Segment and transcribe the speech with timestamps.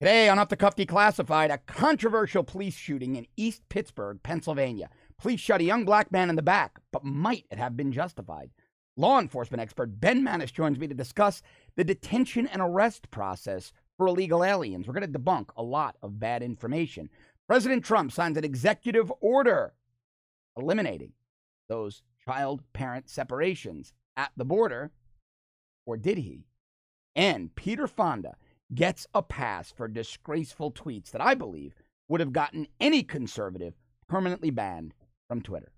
[0.00, 4.88] Today on Off the Cuff Declassified, a controversial police shooting in East Pittsburgh, Pennsylvania.
[5.18, 8.48] Police shot a young black man in the back, but might it have been justified?
[8.96, 11.42] Law enforcement expert Ben Maness joins me to discuss
[11.76, 14.88] the detention and arrest process for illegal aliens.
[14.88, 17.10] We're going to debunk a lot of bad information.
[17.46, 19.74] President Trump signs an executive order
[20.56, 21.12] eliminating
[21.68, 24.92] those child parent separations at the border,
[25.84, 26.46] or did he?
[27.14, 28.36] And Peter Fonda
[28.74, 31.74] gets a pass for disgraceful tweets that I believe
[32.08, 33.74] would have gotten any conservative
[34.08, 34.94] permanently banned
[35.28, 35.72] from Twitter.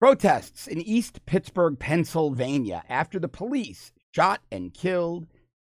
[0.00, 5.26] Protests in East Pittsburgh, Pennsylvania, after the police shot and killed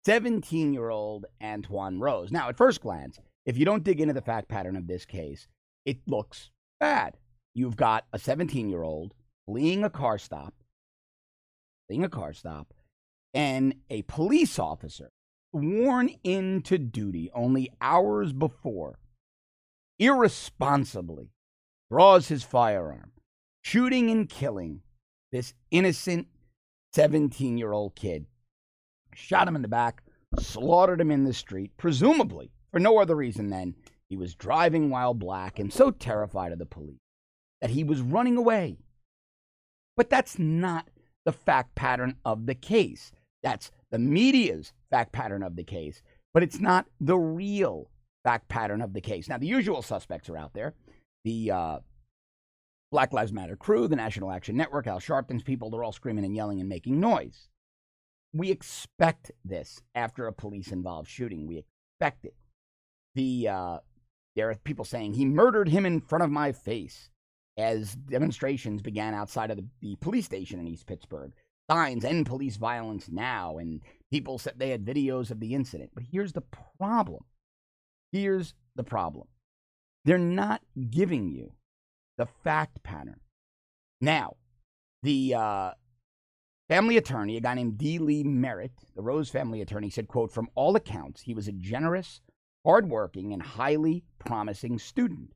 [0.05, 2.32] 17 year old Antwon Rose.
[2.32, 5.48] Now, at first glance, if you don't dig into the fact pattern of this case,
[5.85, 7.18] it looks bad.
[7.54, 9.13] You've got a 17 year old
[9.45, 10.54] fleeing a car stop
[11.90, 12.73] a car stop,
[13.34, 15.10] and a police officer
[15.52, 18.98] sworn into duty only hours before
[19.99, 21.30] irresponsibly
[21.91, 23.12] draws his firearm,
[23.62, 24.82] shooting and killing
[25.32, 26.27] this innocent
[26.94, 28.26] 17 year old kid.
[29.13, 30.02] Shot him in the back,
[30.40, 33.76] slaughtered him in the street, presumably for no other reason than
[34.10, 37.00] he was driving while black and so terrified of the police
[37.62, 38.77] that he was running away.
[39.96, 40.90] But that's not
[41.26, 43.12] the fact pattern of the case.
[43.41, 46.02] That's the media's fact pattern of the case,
[46.34, 47.90] but it's not the real
[48.24, 49.27] fact pattern of the case.
[49.27, 50.74] Now, the usual suspects are out there.
[51.26, 51.79] The uh,
[52.91, 56.35] Black Lives Matter crew, the National Action Network, Al Sharpton's people, they're all screaming and
[56.35, 57.49] yelling and making noise.
[58.34, 61.46] We expect this after a police involved shooting.
[61.48, 61.63] We
[61.99, 62.35] expect it.
[63.16, 63.77] The, uh,
[64.35, 67.09] there are people saying he murdered him in front of my face
[67.57, 71.31] as demonstrations began outside of the, the, police station in East Pittsburgh.
[71.69, 73.81] Signs end police violence now, and
[74.12, 75.91] people said they had videos of the incident.
[75.94, 76.44] But here's the
[76.78, 77.23] problem.
[78.12, 79.28] Here's the problem.
[80.03, 81.53] They're not giving you
[82.17, 83.22] the fact pattern.
[84.01, 84.35] Now,
[85.03, 85.72] the uh,
[86.67, 87.97] family attorney, a guy named D.
[87.99, 92.19] Lee Merritt, the Rose family attorney, said, quote, from all accounts, he was a generous,
[92.66, 95.33] hardworking, and highly promising student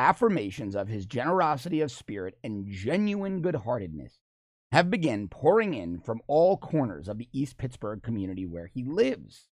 [0.00, 4.18] affirmations of his generosity of spirit and genuine good heartedness
[4.72, 9.48] have begun pouring in from all corners of the East Pittsburgh community where he lives.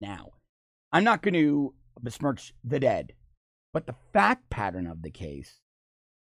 [0.00, 0.30] Now,
[0.92, 3.14] I'm not going to besmirch the dead,
[3.72, 5.60] but the fact pattern of the case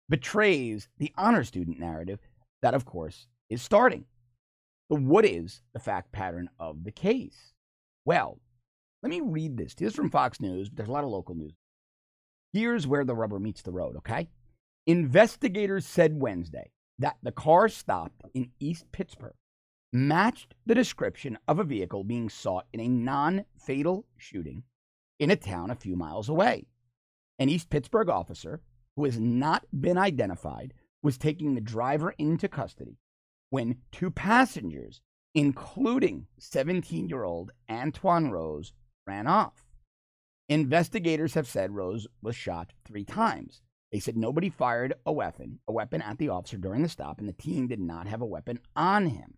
[0.09, 2.19] betrays the honor student narrative
[2.61, 4.03] that, of course, is starting.
[4.89, 7.53] But what is the fact pattern of the case?
[8.03, 8.39] Well,
[9.01, 9.75] let me read this.
[9.75, 11.53] This is from Fox News, but there's a lot of local news.
[12.55, 14.29] Here's where the rubber meets the road, okay?
[14.87, 19.35] Investigators said Wednesday that the car stopped in East Pittsburgh
[19.91, 24.63] matched the description of a vehicle being sought in a non fatal shooting
[25.19, 26.65] in a town a few miles away.
[27.39, 28.61] An East Pittsburgh officer
[28.95, 30.73] who has not been identified
[31.03, 32.99] was taking the driver into custody
[33.49, 35.01] when two passengers,
[35.33, 38.71] including 17 year old Antwon Rose,
[39.05, 39.64] ran off.
[40.47, 43.61] Investigators have said Rose was shot three times.
[43.91, 47.27] They said nobody fired a weapon, a weapon at the officer during the stop, and
[47.27, 49.35] the teen did not have a weapon on him.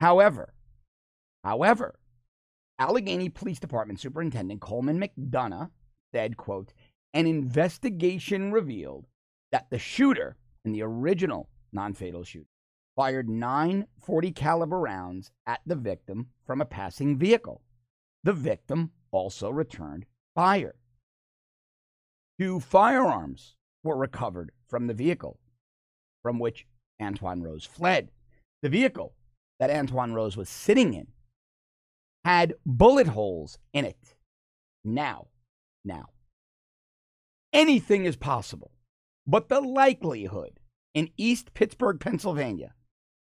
[0.00, 0.54] However,
[1.42, 1.98] however,
[2.78, 5.70] Allegheny Police Department Superintendent Coleman McDonough
[6.12, 6.72] said, quote,
[7.12, 9.06] an investigation revealed
[9.50, 12.46] that the shooter in the original non-fatal shooting
[12.96, 17.62] fired nine 40 caliber rounds at the victim from a passing vehicle.
[18.22, 20.74] The victim also returned fire.
[22.38, 25.38] Two firearms were recovered from the vehicle
[26.22, 26.66] from which
[27.00, 28.10] Antwon Rose fled.
[28.62, 29.14] The vehicle
[29.58, 31.08] that Antwon Rose was sitting in
[32.24, 34.16] had bullet holes in it.
[34.84, 35.28] Now,
[35.84, 36.10] now,
[37.52, 38.72] anything is possible,
[39.26, 40.60] but the likelihood
[40.94, 42.74] in East Pittsburgh, Pennsylvania,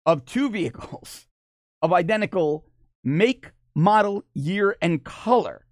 [0.06, 1.26] of two vehicles
[1.82, 2.64] of identical
[3.04, 5.66] make, model, year, and color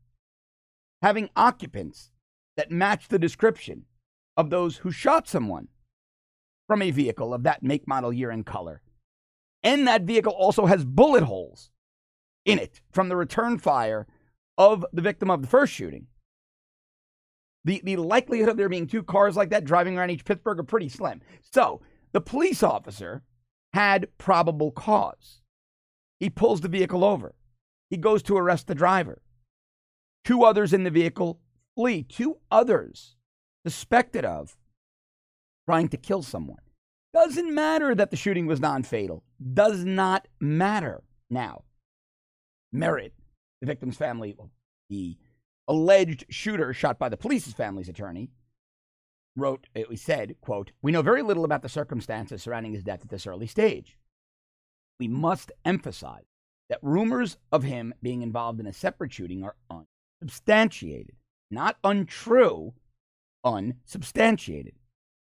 [1.06, 2.10] having occupants
[2.56, 3.84] that match the description
[4.36, 5.68] of those who shot someone
[6.66, 8.82] from a vehicle of that make, model, year, and color.
[9.62, 11.70] And that vehicle also has bullet holes
[12.44, 14.08] in it from the return fire
[14.58, 16.08] of the victim of the first shooting.
[17.64, 20.64] The, the likelihood of there being two cars like that driving around East Pittsburgh are
[20.64, 21.20] pretty slim.
[21.40, 21.82] So
[22.14, 23.22] the police officer
[23.74, 25.40] had probable cause.
[26.18, 27.36] He pulls the vehicle over.
[27.90, 29.22] He goes to arrest the driver.
[30.26, 31.38] Two others in the vehicle
[31.76, 32.02] flee.
[32.02, 33.14] Two others
[33.64, 34.56] suspected of
[35.68, 36.58] trying to kill someone.
[37.14, 39.22] Doesn't matter that the shooting was non fatal.
[39.54, 41.04] Does not matter.
[41.30, 41.62] Now,
[42.72, 43.14] Merritt,
[43.60, 44.36] the victim's family,
[44.90, 45.16] the
[45.68, 48.30] alleged shooter shot by the police's family's attorney,
[49.36, 53.10] wrote, was said, quote, We know very little about the circumstances surrounding his death at
[53.10, 53.96] this early stage.
[54.98, 56.24] We must emphasize
[56.68, 59.54] that rumors of him being involved in a separate shooting are
[60.22, 61.16] unsubstantiated,
[61.50, 62.74] not untrue,
[63.44, 64.74] unsubstantiated.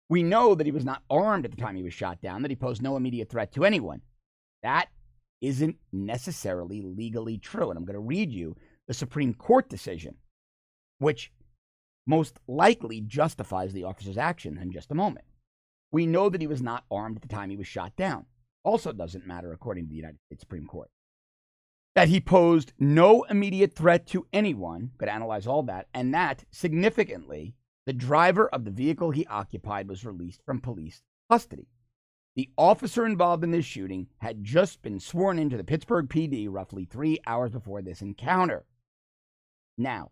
[0.09, 2.51] We know that he was not armed at the time he was shot down, that
[2.51, 4.01] he posed no immediate threat to anyone.
[4.63, 4.89] That
[5.41, 7.69] isn't necessarily legally true.
[7.69, 8.55] And I'm going to read you
[8.87, 10.15] the Supreme Court decision,
[10.97, 11.31] which
[12.07, 15.25] most likely justifies the officer's action in just a moment.
[15.91, 18.25] We know that he was not armed at the time he was shot down.
[18.63, 20.89] Also doesn't matter according to the United States Supreme Court.
[21.99, 27.55] That he posed no immediate threat to anyone, could analyze all that, and that significantly
[27.85, 31.67] the driver of the vehicle he occupied was released from police custody.
[32.37, 36.85] The officer involved in this shooting had just been sworn into the Pittsburgh PD roughly
[36.85, 38.65] three hours before this encounter.
[39.77, 40.11] Now,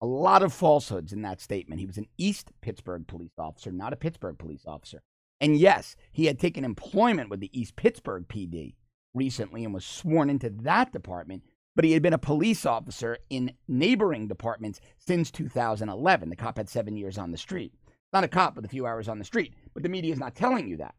[0.00, 1.78] a lot of falsehoods in that statement.
[1.78, 5.04] He was an East Pittsburgh police officer, not a Pittsburgh police officer.
[5.40, 8.74] And yes, he had taken employment with the East Pittsburgh PD
[9.14, 11.42] recently and was sworn into that department
[11.74, 16.28] but he had been a police officer in neighboring departments since 2011.
[16.28, 17.72] The cop had seven years on the street.
[18.12, 20.34] Not a cop with a few hours on the street, but the media is not
[20.34, 20.94] telling you that.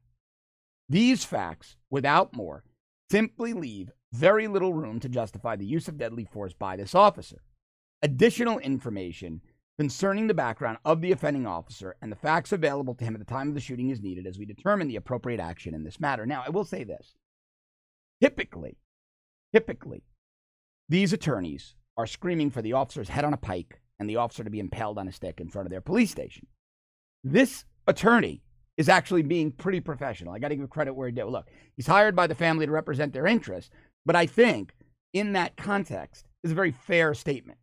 [0.90, 2.64] These facts, without more,
[3.12, 7.38] simply leave very little room to justify the use of deadly force by this officer.
[8.02, 9.42] Additional information
[9.78, 13.26] concerning the background of the offending officer and the facts available to him at the
[13.26, 16.26] time of the shooting is needed as we determine the appropriate action in this matter.
[16.26, 17.16] Now, I will say this.
[18.24, 18.78] Typically,
[19.52, 20.02] typically,
[20.88, 24.50] these attorneys are screaming for the officer's head on a pike and the officer to
[24.50, 26.48] be impaled on a stick in front of their police station.
[27.22, 28.42] This attorney
[28.78, 30.34] is actually being pretty professional.
[30.34, 31.26] I got to give credit where he did.
[31.26, 33.70] Look, he's hired by the family to represent their interests,
[34.06, 34.74] but I think
[35.12, 37.60] in that context is a very fair statement.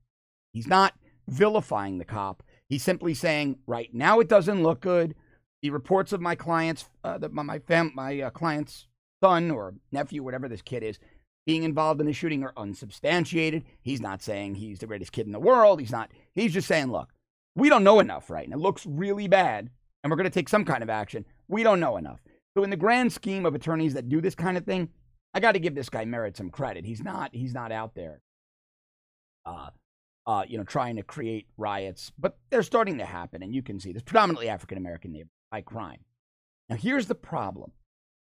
[0.53, 0.93] He's not
[1.27, 2.43] vilifying the cop.
[2.69, 5.15] He's simply saying, right now it doesn't look good.
[5.63, 8.89] The reports of my client's, uh, the, my fam- my uh, client's
[9.23, 10.99] son or nephew, whatever this kid is,
[11.47, 13.65] being involved in the shooting are unsubstantiated.
[13.83, 15.81] He's not saying he's the greatest kid in the world.
[15.81, 16.11] He's not.
[16.33, 17.13] He's just saying, look,
[17.57, 18.57] we don't know enough right now.
[18.57, 19.71] It looks really bad,
[20.03, 21.25] and we're going to take some kind of action.
[21.49, 22.21] We don't know enough.
[22.57, 24.89] So, in the grand scheme of attorneys that do this kind of thing,
[25.35, 26.85] I got to give this guy Merritt some credit.
[26.85, 27.31] He's not.
[27.33, 28.21] He's not out there,
[29.47, 29.71] uh,
[30.27, 33.79] uh, you know, trying to create riots, but they're starting to happen, and you can
[33.79, 36.01] see this predominantly African American neighborhood by crime.
[36.69, 37.73] Now, here's the problem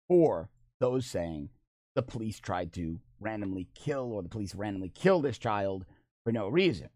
[0.07, 0.49] for
[0.83, 1.47] those saying
[1.95, 5.85] the police tried to randomly kill or the police randomly kill this child
[6.25, 6.89] for no reason.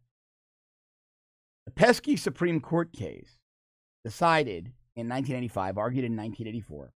[1.66, 3.40] The pesky Supreme Court case
[4.04, 6.92] decided in 1985, argued in 1984,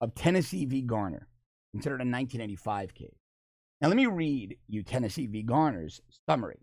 [0.00, 0.80] of Tennessee v.
[0.80, 1.26] Garner,
[1.72, 3.18] considered a 1985 case.
[3.80, 5.42] Now, let me read you Tennessee v.
[5.42, 6.60] Garner's summary.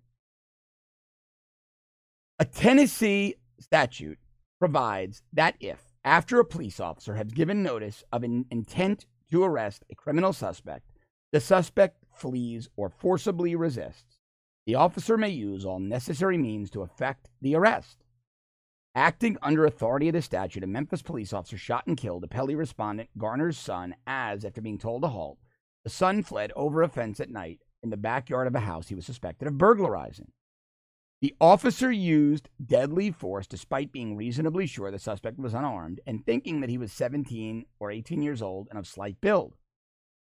[2.39, 4.19] A Tennessee statute
[4.57, 9.83] provides that if, after a police officer has given notice of an intent to arrest
[9.89, 10.91] a criminal suspect,
[11.31, 14.19] the suspect flees or forcibly resists,
[14.65, 18.03] the officer may use all necessary means to effect the arrest.
[18.95, 22.57] Acting under authority of the statute, a Memphis police officer shot and killed a appellee
[22.57, 25.37] respondent Garner's son as, after being told to halt,
[25.83, 28.95] the son fled over a fence at night in the backyard of a house he
[28.95, 30.31] was suspected of burglarizing.
[31.21, 36.61] The officer used deadly force despite being reasonably sure the suspect was unarmed and thinking
[36.61, 39.55] that he was 17 or 18 years old and of slight build.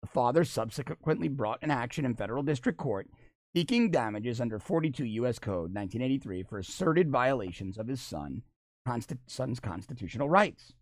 [0.01, 3.07] The father subsequently brought an action in federal district court
[3.55, 5.39] seeking damages under 42 U.S.
[5.39, 8.41] Code 1983 for asserted violations of his son,
[8.87, 10.73] consti- son's constitutional rights.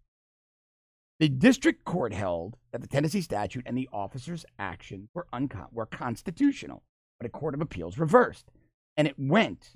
[1.19, 5.85] The district court held that the Tennessee statute and the officer's action were, uncon- were
[5.85, 6.81] constitutional,
[7.19, 8.51] but a court of appeals reversed,
[8.97, 9.75] and it went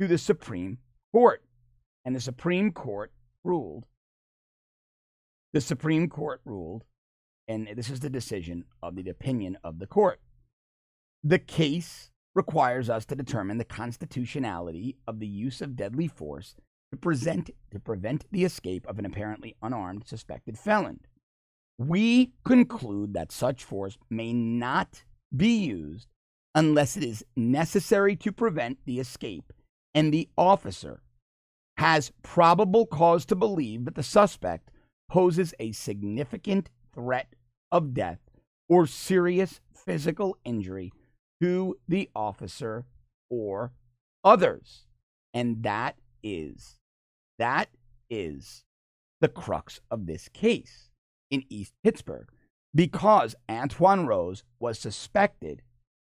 [0.00, 0.78] to the Supreme
[1.12, 1.42] Court.
[2.04, 3.12] And the Supreme Court
[3.42, 3.86] ruled.
[5.52, 6.84] The Supreme Court ruled,
[7.48, 10.20] and this is the decision of the opinion of the court.
[11.24, 16.54] The case requires us to determine the constitutionality of the use of deadly force
[16.92, 21.00] to, present, to prevent the escape of an apparently unarmed suspected felon.
[21.78, 26.08] We conclude that such force may not be used
[26.54, 29.52] unless it is necessary to prevent the escape
[29.96, 31.02] and the officer
[31.78, 34.70] has probable cause to believe that the suspect
[35.10, 37.34] poses a significant threat
[37.72, 38.20] of death
[38.68, 40.92] or serious physical injury
[41.42, 42.86] to the officer
[43.30, 43.72] or
[44.24, 44.86] others.
[45.34, 46.76] And that is,
[47.38, 47.70] that
[48.10, 48.64] is
[49.20, 50.90] the crux of this case.
[51.30, 52.28] in East Pittsburgh
[52.74, 55.62] because Antwon Rose was suspected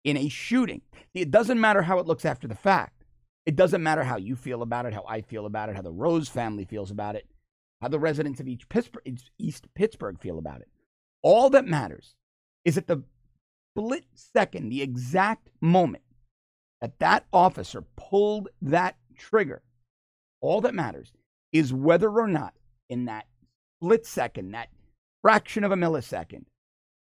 [0.04, 0.82] in a shooting.
[1.14, 3.03] It doesn't matter how it looks after the fact.
[3.46, 5.92] It doesn't matter how you feel about it, how I feel about it, how the
[5.92, 7.28] Rose family feels about it,
[7.82, 8.70] how the residents of East
[9.76, 10.70] Pittsburgh feel about it.
[11.22, 12.16] All that matters
[12.64, 13.04] is at the
[13.76, 16.04] split second, the exact moment
[16.80, 19.62] that that officer pulled that trigger,
[20.42, 21.12] all that matters
[21.52, 22.54] is whether or not
[22.90, 23.26] in that
[23.78, 24.70] split second, that
[25.22, 26.46] fraction of a millisecond,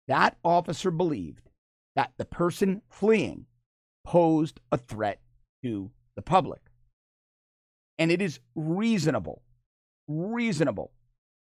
[0.08, 1.48] that officer believed
[1.94, 3.46] that the person fleeing
[4.04, 5.20] posed a threat
[5.62, 6.60] to the public.
[7.98, 9.42] And it is reasonable,
[10.08, 10.92] reasonable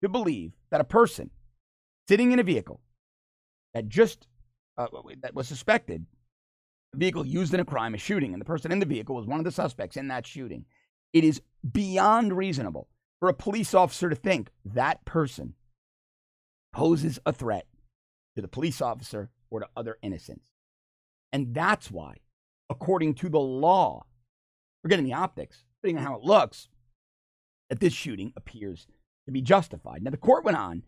[0.02, 1.30] to believe that a person
[2.08, 2.80] sitting in a vehicle
[3.74, 4.26] that just
[4.78, 4.86] uh,
[5.22, 6.06] that was suspected
[6.94, 9.26] a vehicle used in a crime, a shooting, and the person in the vehicle was
[9.26, 10.64] one of the suspects in that shooting,
[11.12, 11.40] it is
[11.72, 12.88] beyond reasonable
[13.20, 15.54] for a police officer to think that person
[16.72, 17.66] poses a threat
[18.34, 20.46] to the police officer or to other innocents.
[21.32, 22.16] And that's why,
[22.70, 24.04] according to the law,
[24.82, 26.68] forgetting the optics, depending on how it looks,
[27.68, 28.86] that this shooting appears
[29.26, 30.02] to be justified.
[30.02, 30.82] Now, the court went on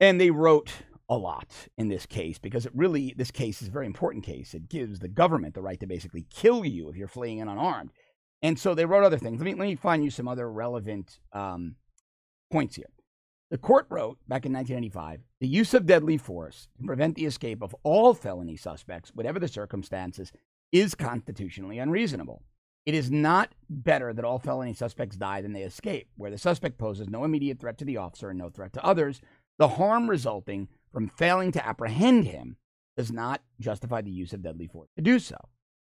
[0.00, 0.72] and they wrote
[1.08, 4.54] a lot in this case because it really, this case is a very important case.
[4.54, 7.90] It gives the government the right to basically kill you if you're fleeing in unarmed.
[8.42, 9.40] And so they wrote other things.
[9.40, 11.76] Let me, let me find you some other relevant um,
[12.50, 12.90] points here.
[13.50, 17.62] The court wrote back in 1995 the use of deadly force to prevent the escape
[17.62, 20.32] of all felony suspects, whatever the circumstances,
[20.72, 22.42] is constitutionally unreasonable.
[22.86, 26.76] It is not better that all felony suspects die than they escape, where the suspect
[26.76, 29.20] poses no immediate threat to the officer and no threat to others.
[29.58, 32.56] The harm resulting from failing to apprehend him
[32.96, 35.36] does not justify the use of deadly force to do so.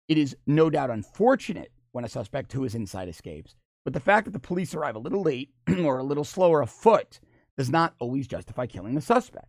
[0.08, 4.26] It is no doubt unfortunate when a suspect who is inside escapes, but the fact
[4.26, 7.20] that the police arrive a little late or a little slower afoot
[7.58, 9.48] does not always justify killing the suspect.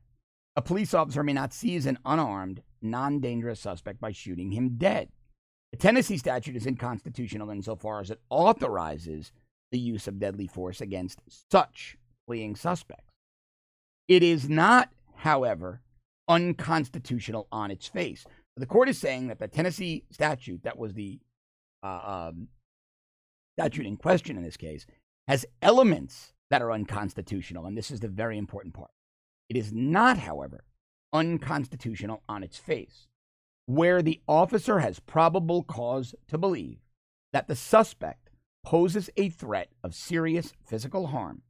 [0.57, 5.11] A police officer may not seize an unarmed, non dangerous suspect by shooting him dead.
[5.73, 9.33] The Tennessee statute is unconstitutional insofar as it authorizes
[9.71, 11.21] the use of deadly force against
[11.51, 11.97] such
[12.27, 13.13] fleeing suspects.
[14.09, 15.81] It is not however,
[16.29, 18.25] unconstitutional on its face.
[18.57, 21.21] The court is saying that the Tennessee statute, that was the
[21.83, 22.49] uh, um,
[23.57, 24.87] statute in question in this case,
[25.27, 27.67] has elements that are unconstitutional.
[27.67, 28.91] And this is the very important part.
[29.49, 30.65] It is not, however,
[31.13, 33.07] unconstitutional on its face,
[33.69, 36.79] where the officer has probable cause to believe
[37.35, 38.31] that the suspect
[38.65, 41.43] poses a threat of serious physical harm,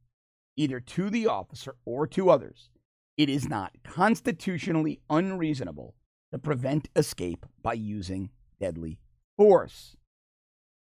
[0.57, 2.71] either to the officer or to others,
[3.17, 5.95] it is not constitutionally unreasonable
[6.33, 8.99] to prevent escape by using deadly
[9.37, 9.95] force.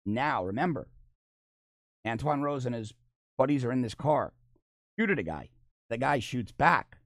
[0.06, 0.88] Now, remember,
[2.06, 2.94] Antwon Rose and his
[3.40, 4.34] buddies are in this car,
[5.00, 5.50] shoot at a guy.
[5.90, 7.00] The guy shoots back.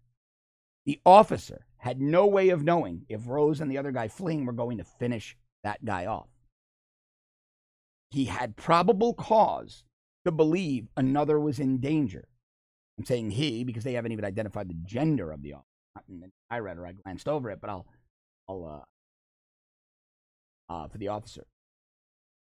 [0.86, 4.52] The officer had no way of knowing if Rose and the other guy fleeing were
[4.52, 6.28] going to finish that guy off.
[8.12, 9.86] He had probable cause
[10.26, 12.28] to believe another was in danger.
[12.98, 16.32] I'm saying he because they haven't even identified the gender of the officer.
[16.52, 17.86] I read or I glanced over it, but I'll,
[18.50, 18.86] I'll,
[20.70, 21.46] uh, uh, for the officer.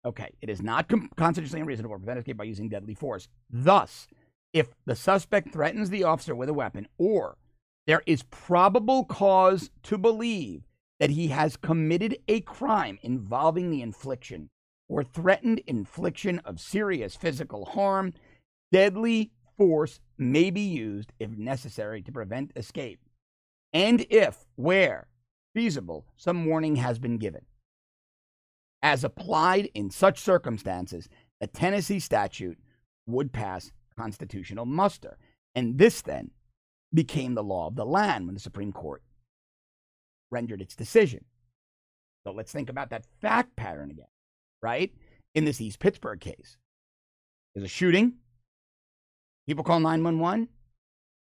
[0.04, 3.28] Okay, it is not com- constitutionally unreasonable to prevent escape by using deadly force.
[3.52, 4.08] Thus,
[4.52, 7.38] if the suspect threatens the officer with a weapon or
[7.88, 10.62] there is probable cause to believe
[11.00, 14.50] that he has committed a crime involving the infliction
[14.90, 18.14] or threatened infliction of serious physical harm,
[18.72, 23.00] deadly force may be used if necessary to prevent escape,
[23.74, 25.08] and if, where
[25.54, 27.46] feasible, some warning has been given.
[28.84, 32.58] As applied in such circumstances, the Tennessee statute
[33.08, 35.18] would pass constitutional muster.
[35.56, 36.32] And this then
[36.94, 39.04] became the law of the land when the Supreme Court
[40.32, 41.26] rendered its decision.
[42.26, 44.08] So let's think about that fact pattern again,
[44.62, 44.92] right?
[45.36, 46.58] In this East Pittsburgh case,
[47.54, 48.16] there's a shooting,
[49.48, 50.50] People call 911.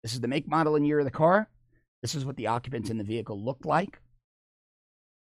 [0.03, 1.49] This is the make, model, and year of the car.
[2.01, 4.01] This is what the occupants in the vehicle looked like.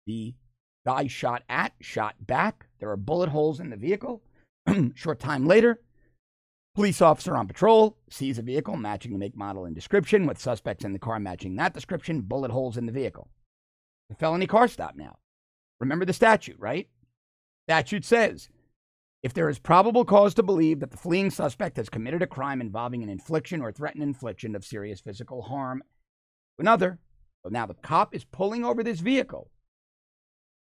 [0.06, 0.34] The
[0.86, 2.66] guy shot at, shot back.
[2.80, 4.22] There are bullet holes in the vehicle.
[4.94, 5.80] Short time later,
[6.74, 10.84] police officer on patrol sees a vehicle matching the make, model, and description with suspects
[10.84, 13.28] in the car matching that description, bullet holes in the vehicle.
[14.10, 15.18] The felony car stop now.
[15.80, 16.88] Remember the statute, right?
[17.68, 18.48] Statute says
[19.22, 22.60] if there is probable cause to believe that the fleeing suspect has committed a crime
[22.60, 26.98] involving an infliction or threatened infliction of serious physical harm to another.
[27.42, 29.50] So now the cop is pulling over this vehicle,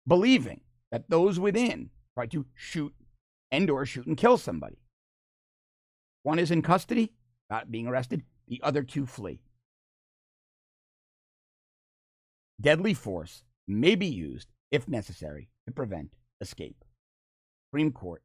[0.05, 2.93] believing that those within try to shoot
[3.51, 4.77] and or shoot and kill somebody.
[6.23, 7.13] One is in custody,
[7.49, 8.23] not being arrested.
[8.47, 9.41] The other two flee.
[12.61, 16.85] deadly force may be used, if necessary, to prevent escape.
[17.69, 18.21] Supreme Court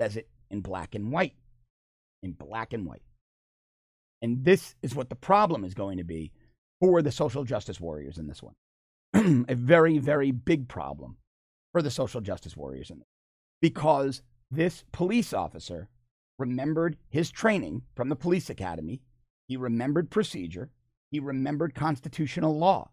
[0.00, 1.34] says it in black and white.
[2.22, 3.02] In black and white.
[4.22, 6.32] And this is what the problem is going to be
[6.80, 8.54] for the social justice warriors in this one.
[9.48, 11.16] a very, very big problem
[11.72, 13.08] for the social justice warriors in this.
[13.60, 15.88] Because this police officer
[16.38, 19.00] remembered his training from the police academy,
[19.48, 20.70] he remembered procedure,
[21.10, 22.90] he remembered constitutional law.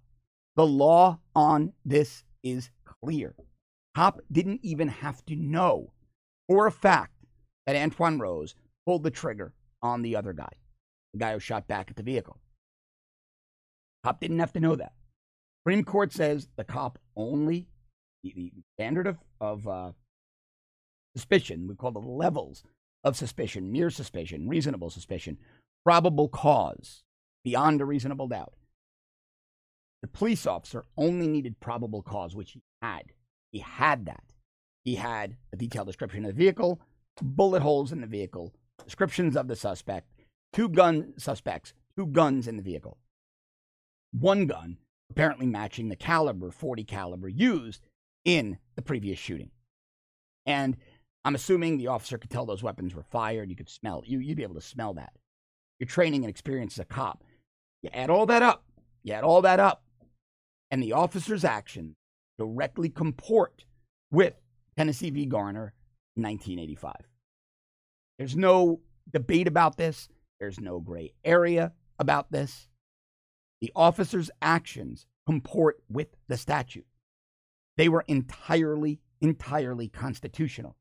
[0.56, 3.36] The law on this is clear.
[3.96, 5.92] Cop didn't even have to know
[6.48, 7.14] for a fact
[7.66, 8.56] that Antwon Rose
[8.86, 10.52] pulled the trigger on the other guy,
[11.14, 12.38] the guy who shot back at the vehicle.
[14.04, 14.94] Cop didn't have to know that.
[15.62, 17.68] Supreme Court says the cop only,
[18.24, 19.92] the, the standard of, of uh,
[21.16, 22.64] suspicion, we call the levels
[23.04, 25.38] of suspicion, mere suspicion, reasonable suspicion,
[25.84, 27.04] probable cause,
[27.44, 28.54] beyond a reasonable doubt.
[30.02, 33.14] The police officer only needed probable cause, which he had.
[33.52, 34.24] He had that.
[34.84, 36.82] He had a detailed description of the vehicle,
[37.22, 38.54] bullet holes in the vehicle,
[38.84, 40.08] descriptions of the suspect,
[40.54, 42.98] two gun suspects, two guns in the vehicle.
[44.12, 44.78] One gun
[45.12, 47.86] apparently matching the caliber, 40 caliber used
[48.26, 49.52] in the previous shooting.
[50.46, 50.78] And
[51.24, 53.50] I'm assuming the officer could tell those weapons were fired.
[53.50, 54.04] You could smell.
[54.06, 55.14] You, would be able to smell that.
[55.80, 57.24] Your training and experience as a cop.
[57.84, 58.64] You add all that up.
[59.04, 59.84] You add all that up.
[60.72, 61.96] And the officer's actions
[62.38, 63.66] directly comport
[64.10, 64.34] with
[64.78, 65.26] Tennessee v.
[65.26, 65.74] Garner
[66.16, 66.94] 1985.
[68.18, 70.08] There's no debate about this.
[70.40, 72.68] There's no gray area about this.
[73.62, 76.88] The officer's actions comport with the statute.
[77.78, 80.76] They were entirely, entirely constitutional.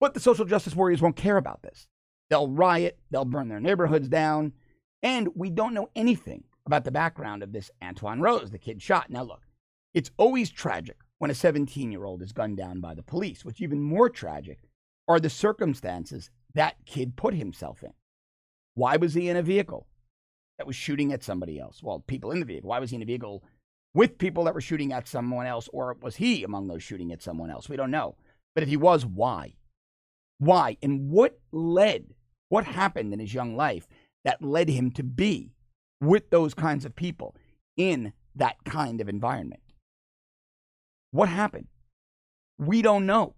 [0.00, 1.88] But the social justice warriors won't care about this.
[2.30, 4.52] They'll riot, they'll burn their neighborhoods down,
[5.02, 9.10] and we don't know anything about the background of this Antwon Rose, the kid shot.
[9.10, 9.46] Now, look,
[9.94, 13.44] it's always tragic when a 17 year old is gunned down by the police.
[13.44, 14.58] What's even more tragic
[15.08, 17.92] are the circumstances that kid put himself in.
[18.74, 19.86] Why was he in a vehicle
[20.58, 21.82] that was shooting at somebody else?
[21.82, 22.68] Well, people in the vehicle.
[22.68, 23.42] Why was he in a vehicle
[23.94, 27.22] with people that were shooting at someone else, or was he among those shooting at
[27.22, 27.68] someone else?
[27.68, 28.16] We don't know.
[28.54, 29.54] But if he was, why?
[30.38, 30.76] Why?
[30.82, 32.14] And what led,
[32.48, 33.86] what happened in his young life
[34.24, 35.52] that led him to be
[36.00, 37.36] with those kinds of people
[37.76, 39.62] in that kind of environment?
[41.10, 41.68] What happened?
[42.58, 43.34] We don't know.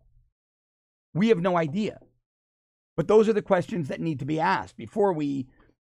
[1.14, 2.00] We have no idea.
[2.96, 5.46] But those are the questions that need to be asked before we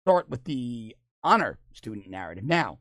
[0.05, 2.43] start with the honor student narrative.
[2.43, 2.79] Now,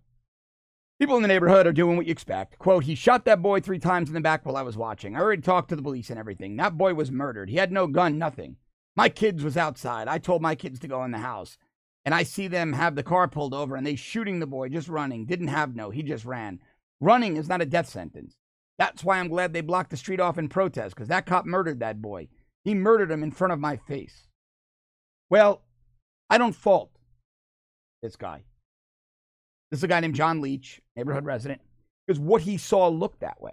[1.00, 2.58] people in the neighborhood are doing what you expect.
[2.58, 5.16] Quote, he shot that boy three times in the back while I was watching.
[5.16, 6.56] I already talked to the police and everything.
[6.56, 7.48] That boy was murdered.
[7.48, 8.56] He had no gun, nothing.
[8.96, 10.08] My kids was outside.
[10.08, 11.56] I told my kids to go in the house.
[12.04, 14.88] And I see them have the car pulled over and they shooting the boy, just
[14.88, 15.24] running.
[15.24, 15.88] Didn't have no.
[15.88, 16.60] He just ran.
[17.00, 18.36] Running is not a death sentence.
[18.78, 21.80] That's why I'm glad they blocked the street off in protest, because that cop murdered
[21.80, 22.28] that boy.
[22.64, 24.28] He murdered him in front of my face.
[25.28, 25.62] Well,
[26.28, 26.90] I don't fault
[28.02, 28.44] this guy.
[29.70, 31.60] This is a guy named John Leach, neighborhood resident,
[32.06, 33.52] because what he saw looked that way.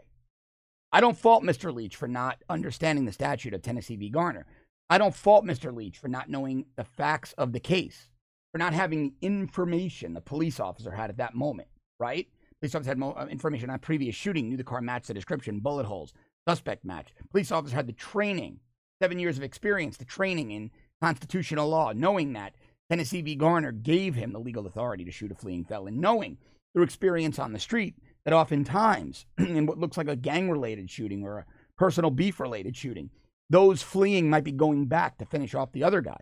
[0.92, 1.74] I don't fault Mr.
[1.74, 4.10] Leach for not understanding the statute of Tennessee v.
[4.10, 4.46] Garner.
[4.90, 5.76] I don't fault Mr.
[5.76, 8.10] Leach for not knowing the facts of the case,
[8.52, 11.68] for not having the information the police officer had at that moment,
[12.00, 12.28] right?
[12.62, 15.86] Police officer had uh, information on previous shooting, knew the car matched the description, bullet
[15.86, 16.14] holes,
[16.48, 17.14] suspect match.
[17.30, 18.60] Police officer had the training,
[19.02, 22.56] seven years of experience, the training in constitutional law, knowing that
[22.90, 23.36] Tennessee v.
[23.36, 26.38] Garner gave him the legal authority to shoot a fleeing felon, knowing
[26.74, 31.24] through experience on the street that oftentimes in what looks like a gang related shooting
[31.24, 31.46] or a
[31.78, 33.10] personal beef related shooting,
[33.50, 36.20] those fleeing might be going back to finish off the other guy.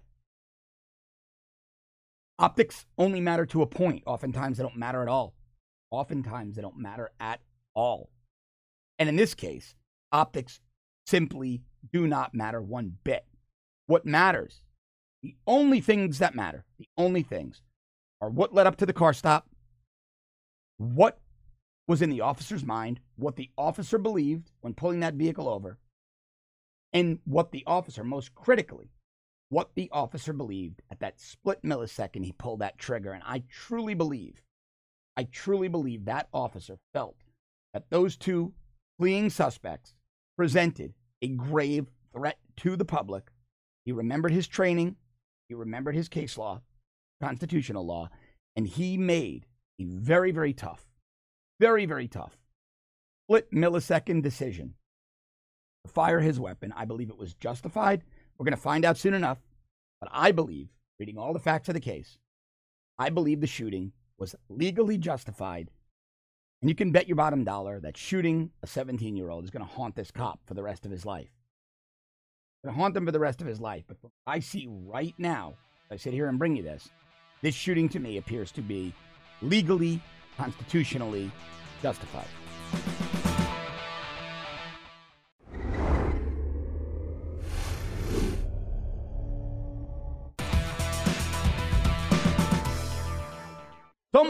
[2.37, 4.03] Optics only matter to a point.
[4.05, 5.33] Oftentimes, they don't matter at all.
[5.91, 7.39] Oftentimes, they don't matter at
[7.73, 8.09] all.
[8.99, 9.75] And in this case,
[10.11, 10.59] optics
[11.07, 11.61] simply
[11.93, 13.25] do not matter one bit.
[13.87, 14.61] What matters,
[15.25, 17.61] the only things that matter, the only things
[18.21, 19.49] are what led up to the car stop,
[20.77, 21.19] what
[21.87, 25.79] was in the officer's mind, what the officer believed when pulling that vehicle over,
[26.93, 28.91] and what the officer, most critically,
[29.49, 33.11] what the officer believed at that split millisecond he pulled that trigger.
[33.11, 34.43] And I truly believe
[35.17, 37.15] I truly believe that officer felt
[37.73, 38.53] that those two
[38.99, 39.95] fleeing suspects
[40.37, 43.31] presented a grave threat to the public.
[43.85, 44.97] He remembered his training,
[45.47, 46.61] he remembered his case law,
[47.21, 48.09] constitutional law,
[48.55, 49.45] and he made
[49.79, 50.85] a very, very tough,
[51.59, 52.37] very, very tough,
[53.25, 54.75] split millisecond decision
[55.85, 56.73] to fire his weapon.
[56.75, 58.03] I believe it was justified.
[58.37, 59.39] We're going to find out soon enough.
[60.01, 62.17] But I believe, reading all the facts of the case,
[62.97, 65.69] I believe the shooting was legally justified
[66.61, 69.65] And you can bet your bottom dollar that shooting a 17 year old is going
[69.65, 71.29] to haunt this cop for the rest of his life.
[72.65, 73.83] To haunt him for the rest of his life.
[73.87, 75.53] But I see right now,
[75.91, 76.89] I sit here and bring you this,
[77.43, 78.91] this shooting to me appears to be
[79.43, 80.01] legally,
[80.35, 81.29] constitutionally
[81.83, 82.25] justified.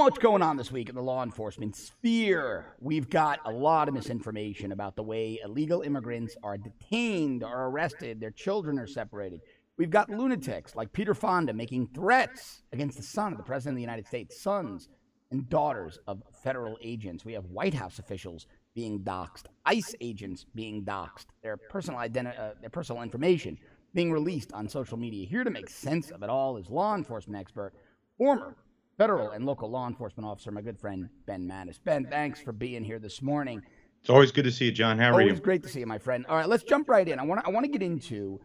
[0.06, 2.76] Much going on this week in the law enforcement sphere.
[2.80, 8.20] We've got a lot of misinformation about the way illegal immigrants are detained or arrested,
[8.20, 9.41] their children are separated.
[9.80, 13.78] We've got lunatics like Peter Fonda making threats against the son of the President of
[13.78, 14.89] the United States, sons
[15.32, 17.26] and daughters of federal agents.
[17.26, 22.52] We have White House officials being doxxed, ICE agents being doxxed, their personal, identi- uh,
[22.62, 23.58] their personal information
[23.96, 25.26] being released on social media.
[25.26, 27.74] Here to make sense of it all is law enforcement expert,
[28.20, 28.56] former
[28.98, 31.80] federal and local law enforcement officer, my good friend Ben Mattis.
[31.84, 33.62] Ben, thanks for being here this morning.
[34.02, 35.00] It's always good to see you, John.
[35.00, 35.32] How are always you?
[35.32, 36.26] Always great to see you, my friend.
[36.30, 37.20] All right, let's jump right in.
[37.20, 38.40] I want to I want to get into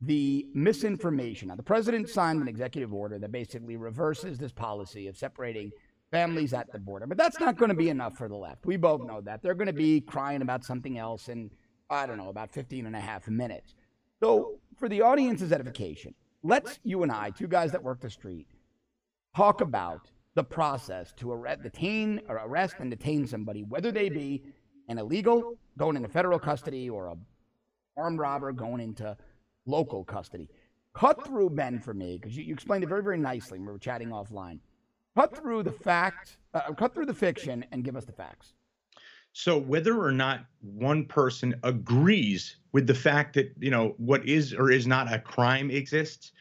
[0.00, 1.48] the misinformation.
[1.48, 5.70] Now, the president signed an executive order that basically reverses this policy of separating
[6.10, 7.06] families at the border.
[7.06, 8.66] But that's not going to be enough for the left.
[8.66, 9.42] We both know that.
[9.42, 11.50] They're going to be crying about something else in,
[11.90, 13.74] I don't know, about 15 and a half minutes.
[14.20, 18.46] So, for the audience's edification, let's, you and I, two guys that work the street,
[19.36, 24.42] talk about the process to arrest, detain or arrest and detain somebody, whether they be
[24.88, 27.16] an illegal going into federal custody or a
[27.96, 29.16] armed robber going into
[29.66, 30.48] local custody.
[30.94, 33.72] Cut through Ben for me because you, you, explained it very very nicely when we
[33.72, 34.58] were chatting offline.
[35.16, 38.54] Cut through the fact, uh, cut through the fiction, and give us the facts.
[39.32, 44.52] So whether or not one person agrees with the fact that you know what is
[44.52, 46.32] or is not a crime exists,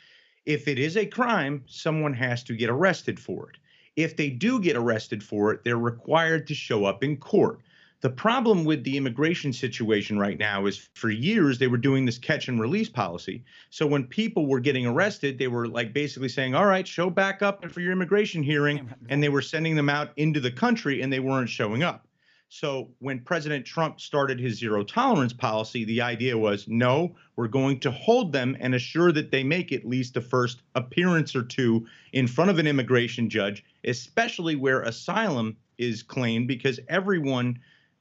[0.45, 3.58] if it is a crime, someone has to get arrested for it.
[3.95, 7.62] If they do get arrested for it, they're required to show up in court.
[8.01, 12.17] The problem with the immigration situation right now is for years they were doing this
[12.17, 13.45] catch and release policy.
[13.69, 17.41] So when people were getting arrested, they were like basically saying, "All right, show back
[17.41, 21.13] up for your immigration hearing," and they were sending them out into the country and
[21.13, 22.06] they weren't showing up.
[22.55, 27.79] So when President Trump started his zero tolerance policy, the idea was no, we're going
[27.79, 31.87] to hold them and assure that they make at least the first appearance or two
[32.11, 37.57] in front of an immigration judge, especially where asylum is claimed, because everyone,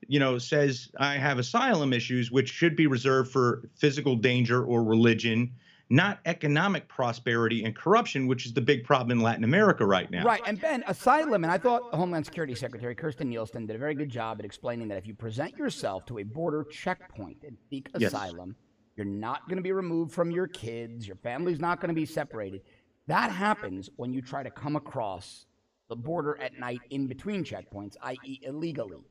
[0.07, 4.85] you know, says I have asylum issues, which should be reserved for physical danger or
[4.85, 5.51] religion
[5.93, 10.25] not economic prosperity and corruption, which is the big problem in Latin America right now.
[10.25, 10.41] Right.
[10.47, 14.09] And Ben, asylum, and I thought Homeland Security Secretary Kirstjen Nielsen did a very good
[14.09, 18.15] job at explaining that if you present yourself to a border checkpoint and seek yes.
[18.15, 18.57] asylum,
[18.97, 22.07] you're not going to be removed from your kids, your family's not going to be
[22.07, 22.63] separated.
[23.07, 25.45] That happens when you try to come across
[25.91, 29.05] the border at night in between checkpoints, i.e., illegally.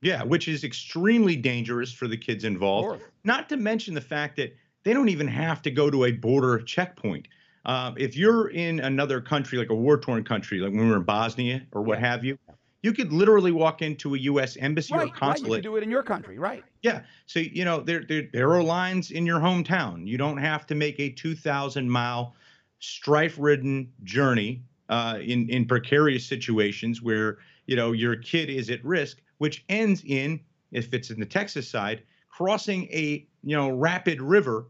[0.00, 3.02] Yeah, which is extremely dangerous for the kids involved.
[3.24, 4.54] Not to mention the fact that
[4.88, 7.28] they don't even have to go to a border checkpoint.
[7.66, 10.96] Uh, if you're in another country, like a war torn country, like when we were
[10.96, 12.38] in Bosnia or what have you,
[12.82, 14.56] you could literally walk into a U.S.
[14.56, 15.50] embassy right, or consulate.
[15.50, 16.64] Right, you do it in your country, right?
[16.80, 17.02] Yeah.
[17.26, 20.06] So you know there, there there are lines in your hometown.
[20.06, 22.34] You don't have to make a 2,000 mile
[22.78, 29.20] strife-ridden journey uh, in in precarious situations where you know your kid is at risk,
[29.36, 30.40] which ends in
[30.72, 32.04] if it's in the Texas side
[32.38, 34.66] crossing a you know rapid river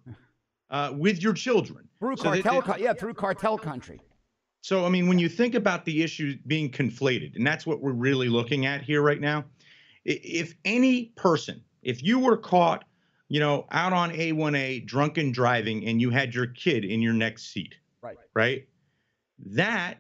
[0.70, 4.00] uh, with your children through so cartel, that, yeah, through cartel country.
[4.62, 7.92] So I mean, when you think about the issues being conflated, and that's what we're
[7.92, 9.44] really looking at here right now.
[10.06, 12.86] If any person, if you were caught,
[13.28, 17.52] you know, out on A1A drunken driving, and you had your kid in your next
[17.52, 18.66] seat, right, right,
[19.44, 19.98] that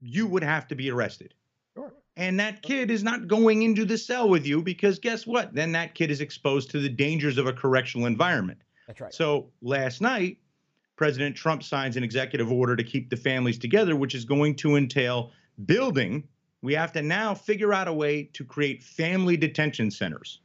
[0.00, 1.34] you would have to be arrested.
[2.16, 5.54] And that kid is not going into the cell with you because guess what?
[5.54, 8.58] Then that kid is exposed to the dangers of a correctional environment.
[8.86, 9.12] That's right.
[9.12, 10.38] So last night,
[10.96, 14.76] President Trump signs an executive order to keep the families together, which is going to
[14.76, 15.32] entail
[15.66, 16.26] building.
[16.62, 20.40] We have to now figure out a way to create family detention centers.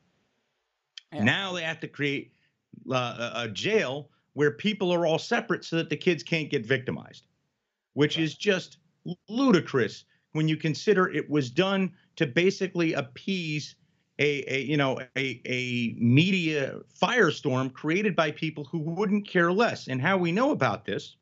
[1.13, 1.23] Yeah.
[1.23, 2.33] Now they have to create
[2.91, 7.27] uh, a jail where people are all separate so that the kids can't get victimized,
[7.93, 8.23] which right.
[8.23, 8.77] is just
[9.29, 13.75] ludicrous when you consider it was done to basically appease
[14.19, 19.87] a, a you know a, a media firestorm created by people who wouldn't care less.
[19.87, 21.15] And how we know about this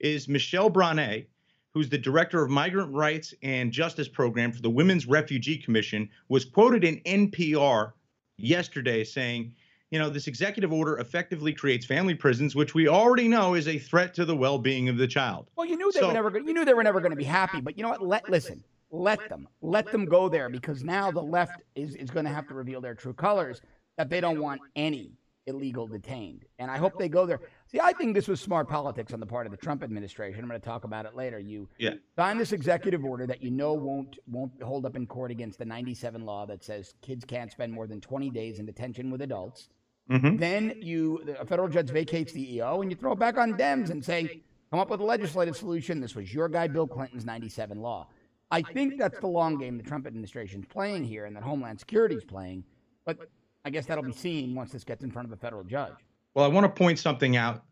[0.00, 1.26] is Michelle Brane,
[1.72, 6.44] who's the director of migrant rights and justice program for the Women's Refugee Commission, was
[6.44, 7.92] quoted in NPR
[8.36, 9.54] yesterday saying,
[9.90, 13.78] you know, this executive order effectively creates family prisons, which we already know is a
[13.78, 15.48] threat to the well-being of the child.
[15.56, 16.46] Well, you knew they so, were never going.
[16.46, 18.02] You knew they were never going to be happy, but you know what?
[18.02, 18.62] Let listen.
[18.90, 19.48] let them.
[19.62, 22.80] Let them go there because now the left is, is going to have to reveal
[22.80, 23.62] their true colors
[23.96, 25.12] that they don't want any
[25.48, 26.44] illegal detained.
[26.58, 27.40] And I hope they go there.
[27.66, 30.40] See, I think this was smart politics on the part of the Trump administration.
[30.42, 31.38] I'm going to talk about it later.
[31.38, 31.94] You yeah.
[32.16, 35.64] sign this executive order that you know won't won't hold up in court against the
[35.64, 39.70] 97 law that says kids can't spend more than 20 days in detention with adults.
[40.10, 40.36] Mm-hmm.
[40.36, 43.90] Then you a federal judge vacates the EO and you throw it back on Dems
[43.90, 46.00] and say, come up with a legislative solution.
[46.00, 48.08] This was your guy Bill Clinton's 97 law.
[48.50, 51.78] I think that's the long game the Trump administration is playing here and that Homeland
[51.78, 52.64] Security is playing.
[53.04, 53.18] But
[53.64, 55.92] I guess that'll be seen once this gets in front of a federal judge.
[56.34, 57.64] Well, I want to point something out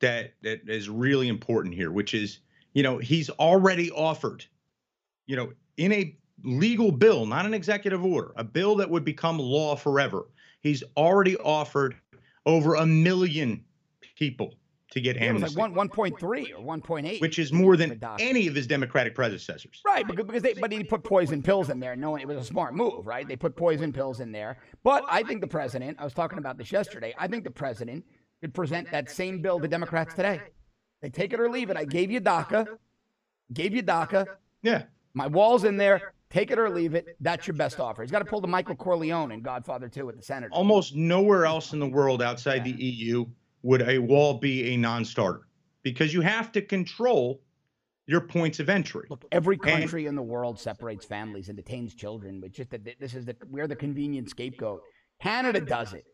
[0.00, 2.40] that that is really important here, which is,
[2.72, 4.44] you know, he's already offered,
[5.26, 9.38] you know, in a legal bill, not an executive order, a bill that would become
[9.38, 10.26] law forever.
[10.64, 11.94] He's already offered
[12.46, 13.64] over a million
[14.16, 14.54] people
[14.92, 15.42] to get yeah, amnesty.
[15.42, 17.20] It was like one, 1.3 or 1.8.
[17.20, 19.82] Which is more than any of his Democratic predecessors.
[19.84, 22.44] Right, because, because they, but he put poison pills in there knowing it was a
[22.44, 23.28] smart move, right?
[23.28, 24.56] They put poison pills in there.
[24.82, 28.02] But I think the president, I was talking about this yesterday, I think the president
[28.40, 30.40] could present that same bill to Democrats today.
[31.02, 31.76] They take it or leave it.
[31.76, 32.66] I gave you DACA,
[33.52, 34.26] gave you DACA.
[34.62, 34.84] Yeah.
[35.12, 36.13] My wall's in there.
[36.34, 37.16] Take it or leave it.
[37.20, 38.02] That's your best offer.
[38.02, 40.52] He's got to pull the Michael Corleone in Godfather 2 with the Senator.
[40.52, 42.72] Almost nowhere else in the world outside yeah.
[42.72, 43.24] the EU
[43.62, 45.46] would a wall be a non-starter
[45.84, 47.40] because you have to control
[48.08, 49.06] your points of entry.
[49.08, 52.84] Look, every country and, in the world separates families and detains children, but just that
[52.98, 54.82] this is the we're the convenient scapegoat.
[55.22, 56.04] Canada does it.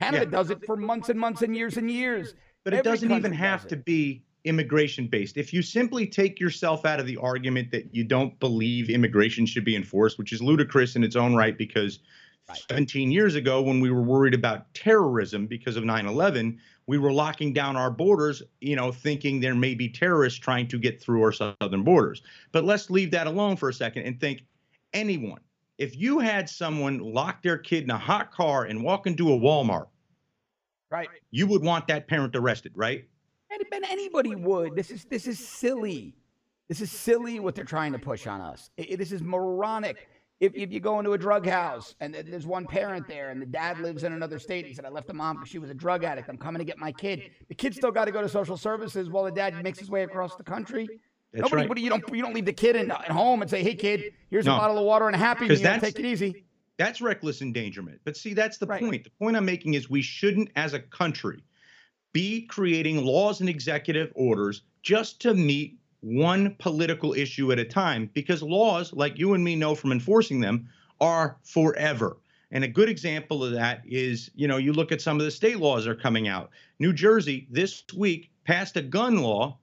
[0.00, 0.30] Canada yeah.
[0.30, 2.34] does it for months and months and years and years.
[2.62, 5.36] But it doesn't even have to be immigration based.
[5.36, 9.64] If you simply take yourself out of the argument that you don't believe immigration should
[9.64, 12.00] be enforced, which is ludicrous in its own right because
[12.48, 12.62] right.
[12.70, 17.54] 17 years ago when we were worried about terrorism because of 9/11, we were locking
[17.54, 21.32] down our borders, you know, thinking there may be terrorists trying to get through our
[21.32, 22.22] southern borders.
[22.52, 24.42] But let's leave that alone for a second and think
[24.92, 25.40] anyone,
[25.78, 29.38] if you had someone lock their kid in a hot car and walk into a
[29.38, 29.88] Walmart,
[30.90, 33.06] right, you would want that parent arrested, right?
[33.72, 34.74] And anybody would.
[34.74, 36.14] This is this is silly.
[36.68, 38.70] This is silly what they're trying to push on us.
[38.76, 40.08] It, it, this is moronic
[40.40, 43.46] if, if you go into a drug house and there's one parent there and the
[43.46, 45.74] dad lives in another state, he said, I left the mom because she was a
[45.74, 46.28] drug addict.
[46.28, 47.30] I'm coming to get my kid.
[47.48, 50.02] The kid still got to go to social services while the dad makes his way
[50.02, 50.88] across the country.
[51.32, 51.78] That's Nobody, right.
[51.78, 54.46] you don't you don't leave the kid in, at home and say, "Hey, kid, here's
[54.46, 54.54] no.
[54.54, 55.58] a bottle of water and a happy meal.
[55.58, 56.44] Take it easy."
[56.76, 58.00] That's reckless endangerment.
[58.04, 58.80] But see, that's the right.
[58.80, 59.02] point.
[59.02, 61.42] The point I'm making is we shouldn't, as a country,
[62.14, 68.08] be creating laws and executive orders just to meet one political issue at a time
[68.14, 70.66] because laws, like you and me know from enforcing them,
[71.00, 72.16] are forever.
[72.52, 75.30] And a good example of that is, you know, you look at some of the
[75.30, 76.50] state laws that are coming out.
[76.78, 79.58] New Jersey this week passed a gun law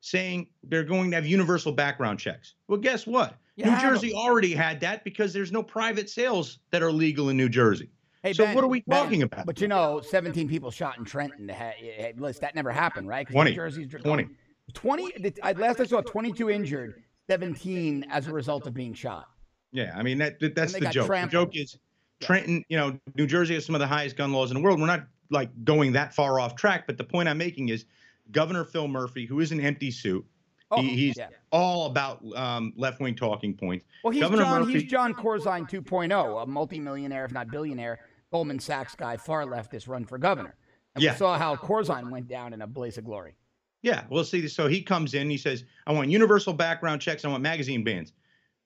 [0.00, 2.54] saying they're going to have universal background checks.
[2.66, 3.36] Well, guess what?
[3.54, 7.36] You New Jersey already had that because there's no private sales that are legal in
[7.36, 7.90] New Jersey.
[8.22, 9.46] Hey, so ben, what are we talking ben, about?
[9.46, 11.46] But you know, 17 people shot in Trenton.
[11.48, 13.28] That never happened, right?
[13.28, 13.50] 20.
[13.50, 14.28] New Jersey's 20.
[14.74, 19.28] 20 last I saw 22 injured, 17 as a result of being shot.
[19.72, 21.06] Yeah, I mean that, that's the joke.
[21.06, 21.30] Trampled.
[21.30, 21.78] The joke is
[22.20, 24.80] Trenton, you know, New Jersey has some of the highest gun laws in the world.
[24.80, 27.86] We're not like going that far off track, but the point I'm making is
[28.30, 30.24] Governor Phil Murphy, who is an empty suit,
[30.70, 31.28] oh, he, he's yeah.
[31.50, 33.84] all about um, left-wing talking points.
[34.04, 37.98] Well, he's Governor John, Murphy, he's Jon Corzine 2.0, a multimillionaire, if not billionaire,
[38.32, 40.56] Goldman Sachs guy, far leftist, run for governor.
[40.94, 41.12] And yeah.
[41.12, 43.34] we saw how Corzine went down in a blaze of glory.
[43.82, 44.48] Yeah, we'll see.
[44.48, 48.12] So he comes in, he says, I want universal background checks, I want magazine bans.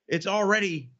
[0.08, 0.90] It's already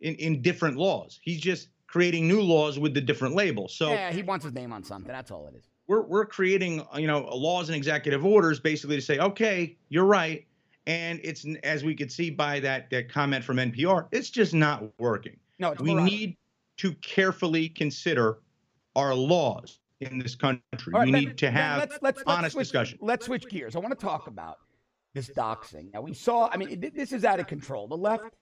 [0.00, 1.20] in, in different laws.
[1.22, 3.74] He's just creating new laws with the different labels.
[3.74, 5.12] So Yeah, he wants his name on something.
[5.12, 5.64] That's all it is.
[5.86, 10.46] We're we're creating, you know, laws and executive orders basically to say, okay, you're right.
[10.86, 14.82] And it's as we could see by that, that comment from NPR, it's just not
[14.98, 15.36] working.
[15.58, 16.36] No, we need
[16.78, 18.38] to carefully consider
[18.96, 20.92] our laws in this country.
[20.92, 22.98] Right, we need to have let's, let's, let's honest switch, discussion.
[23.00, 23.76] Let's switch gears.
[23.76, 24.58] I want to talk about
[25.14, 25.92] this doxing.
[25.92, 27.86] Now, we saw, I mean, this is out of control.
[27.88, 28.34] The left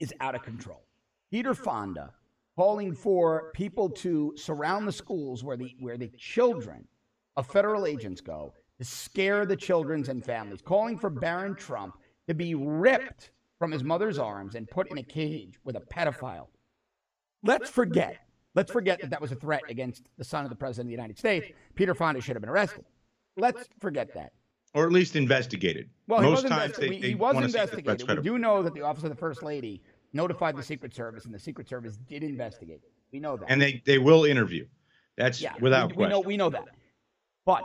[0.00, 0.82] is out of control.
[1.30, 2.10] Peter Fonda
[2.56, 6.86] calling for people to surround the schools where the, where the children
[7.36, 11.94] of federal agents go to scare the children's and families, calling for Barron Trump
[12.28, 16.48] to be ripped from his mother's arms and put in a cage with a pedophile.
[17.42, 18.18] Let's forget
[18.54, 20.92] Let's forget that that was a threat against the son of the president of the
[20.92, 21.46] United States.
[21.74, 22.84] Peter Fonda should have been arrested.
[23.36, 24.32] Let's forget that.
[24.74, 25.88] Or at least investigated.
[26.06, 28.08] Well, Most he was, times they, they he was investigated.
[28.08, 31.34] We do know that the Office of the First Lady notified the Secret Service, and
[31.34, 32.80] the Secret Service did investigate.
[33.12, 33.50] We know that.
[33.50, 34.66] And they, they will interview.
[35.16, 36.10] That's yeah, without we, question.
[36.10, 36.64] We know, we know that.
[37.44, 37.64] But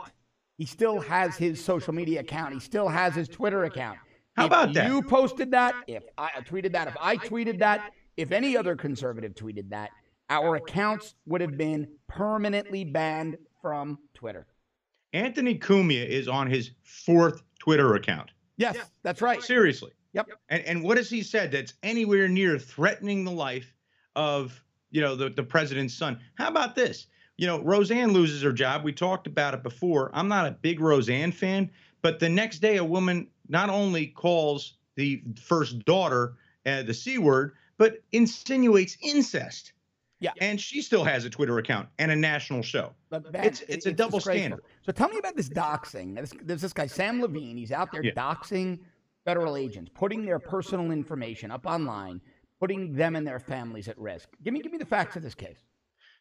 [0.56, 2.52] he still has his social media account.
[2.52, 3.98] He still has his Twitter account.
[4.36, 4.88] How if about that?
[4.88, 5.74] You posted that.
[5.86, 9.90] If I tweeted that, if I tweeted that, if any other conservative tweeted that,
[10.28, 14.46] our accounts would have been permanently banned from Twitter.
[15.14, 18.30] Anthony Cumia is on his fourth Twitter account.
[18.58, 19.42] Yes, that's right.
[19.42, 19.92] Seriously.
[20.12, 20.28] Yep.
[20.48, 23.72] And and what has he said that's anywhere near threatening the life
[24.16, 26.18] of you know the, the president's son?
[26.34, 27.06] How about this?
[27.36, 28.82] You know, Roseanne loses her job.
[28.82, 30.10] We talked about it before.
[30.12, 31.70] I'm not a big Roseanne fan,
[32.02, 36.34] but the next day a woman not only calls the first daughter
[36.66, 39.72] uh, the C word, but insinuates incest.
[40.20, 40.32] Yeah.
[40.40, 42.92] And she still has a Twitter account and a national show.
[43.08, 44.60] But Ben, It's- it's a double standard.
[44.84, 46.16] So tell me about this doxing.
[46.16, 47.58] This, there's this guy Sam Lavigne.
[47.60, 48.10] He's out there Yeah.
[48.12, 48.80] doxing
[49.24, 52.20] federal agents, putting their personal information up online,
[52.58, 54.28] putting them and their families at risk.
[54.42, 55.62] Give me, give me the facts of this case.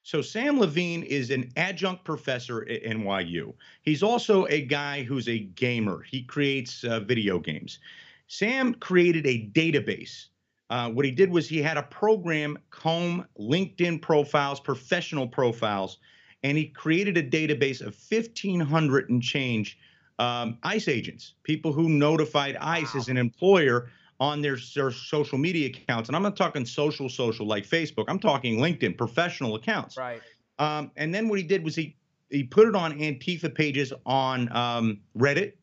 [0.03, 3.53] So Sam Lavigne is an adjunct professor at NYU.
[3.81, 6.03] He's also a guy who's a gamer.
[6.03, 7.79] He creates uh, video games.
[8.27, 10.27] Sam created a database.
[10.69, 15.99] Uh, what he did was he had a program comb LinkedIn profiles, professional profiles,
[16.43, 19.77] and he created a database of 1,500 and change
[20.19, 25.67] um, ICE agents, people who notified ICE as an employer on their, their social media
[25.67, 26.09] accounts.
[26.09, 28.05] And I'm not talking social, social like Facebook.
[28.07, 29.95] I'm talking LinkedIn, professional accounts.
[29.95, 30.21] Right.
[30.59, 31.95] Um, and then what he did was he
[32.29, 35.53] he put it on Antifa pages on um, Reddit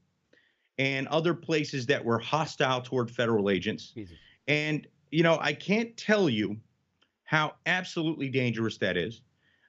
[0.78, 3.92] and other places that were hostile toward federal agents.
[3.94, 4.16] Jesus.
[4.48, 6.56] And you know, I can't tell you
[7.22, 9.22] how absolutely dangerous that is.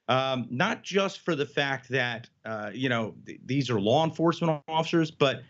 [0.08, 4.64] Um, not just for the fact that uh, you know th- these are law enforcement
[4.68, 5.44] officers, but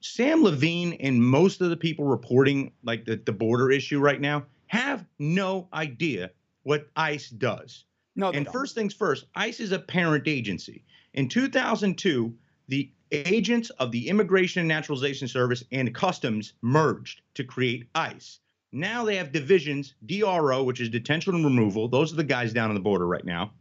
[0.00, 4.44] Sam Lavigne and most of the people reporting like the, the border issue right now
[4.66, 6.30] have no idea
[6.62, 7.84] what ICE does.
[8.16, 8.52] No, And don't.
[8.52, 10.84] first things first, ICE is a parent agency.
[11.14, 12.34] In 2002,
[12.68, 18.40] the agents of the Immigration and Naturalization Service and Customs merged to create ICE.
[18.72, 21.88] Now they have divisions, DRO, which is detention and removal.
[21.88, 23.52] Those are the guys down on the border right now.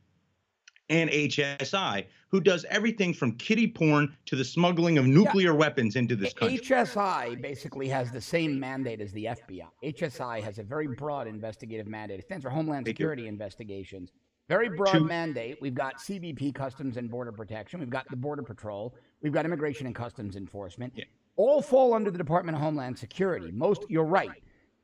[0.89, 6.15] And HSI, who does everything from kiddie porn to the smuggling of nuclear weapons into
[6.15, 6.59] this country.
[6.59, 9.67] HSI basically has the same mandate as the FBI.
[9.83, 12.19] HSI has a very broad investigative mandate.
[12.19, 13.03] It stands for Homeland Thank you.
[13.03, 14.11] Security Investigations.
[14.49, 15.57] Very broad Two- mandate.
[15.61, 17.81] We've got CBP, Customs and Border Protection.
[17.81, 18.95] We've got the Border Patrol.
[19.21, 20.93] We've got Immigration and Customs Enforcement.
[20.95, 21.03] Yeah.
[21.35, 23.51] All fall under the Department of Homeland Security.
[23.51, 24.31] Most, you're right.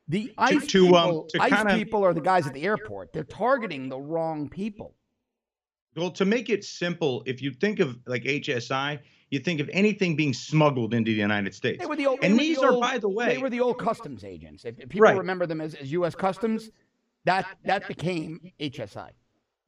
[0.08, 3.12] The ICE, to, um, people, to ICE kinda- people are the guys at the airport.
[3.12, 4.94] They're targeting the wrong people.
[5.96, 8.98] Well, to make it simple, if you think of like HSI,
[9.30, 11.78] you think of anything being smuggled into the United States.
[11.80, 13.60] They were the old, and were the these are, by the way, they were the
[13.60, 14.64] old customs agents.
[14.64, 15.16] If, if people Right.
[15.16, 16.14] remember them as, as U.S.
[16.14, 16.70] Customs,
[17.24, 19.10] that that became HSI.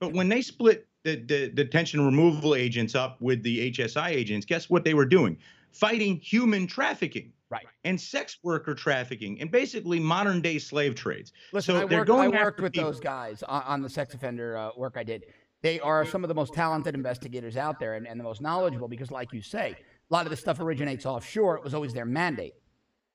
[0.01, 4.68] but when they split the, the detention removal agents up with the HSI agents, guess
[4.68, 5.38] what they were doing?
[5.70, 7.67] Fighting human trafficking Right.
[7.85, 11.33] and sex worker trafficking and basically modern day slave trades.
[11.53, 12.91] Listen, So I they're worked, going I worked with people.
[12.91, 15.25] those guys on, on the sex offender uh, work I did.
[15.63, 18.89] They are some of the most talented investigators out there and, and the most knowledgeable
[18.89, 19.77] because, like you say,
[20.11, 21.57] a lot of this stuff originates offshore.
[21.57, 22.55] It was always their mandate.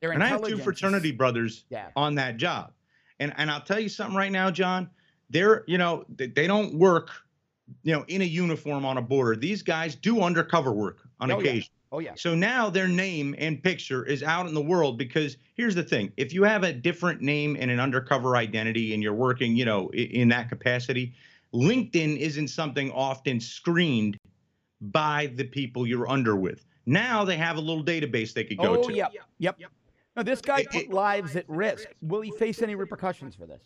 [0.01, 1.89] Their And I have two fraternity brothers Yeah.
[1.95, 2.71] on that job.
[3.19, 4.89] And and I'll tell you something right now, John.
[5.29, 7.09] They're, you know, they, they don't work,
[7.83, 9.35] you know, in a uniform on a border.
[9.35, 11.61] These guys do undercover work on Oh, yeah.
[11.91, 12.09] Occasion.
[12.09, 12.13] Oh yeah.
[12.15, 16.11] So now their name and picture is out in the world because here's the thing:
[16.17, 19.89] if you have a different name and an undercover identity, and you're working, you know,
[19.93, 21.13] in that capacity,
[21.53, 24.17] LinkedIn isn't something often screened
[24.81, 26.65] by the people you're under with.
[26.85, 28.93] Now they have a little database they could go Oh to.
[28.93, 29.11] yep.
[29.37, 29.59] Yep.
[30.15, 31.87] Now this guy It- put it- lives at risk.
[32.01, 33.61] Will he face any repercussions for this?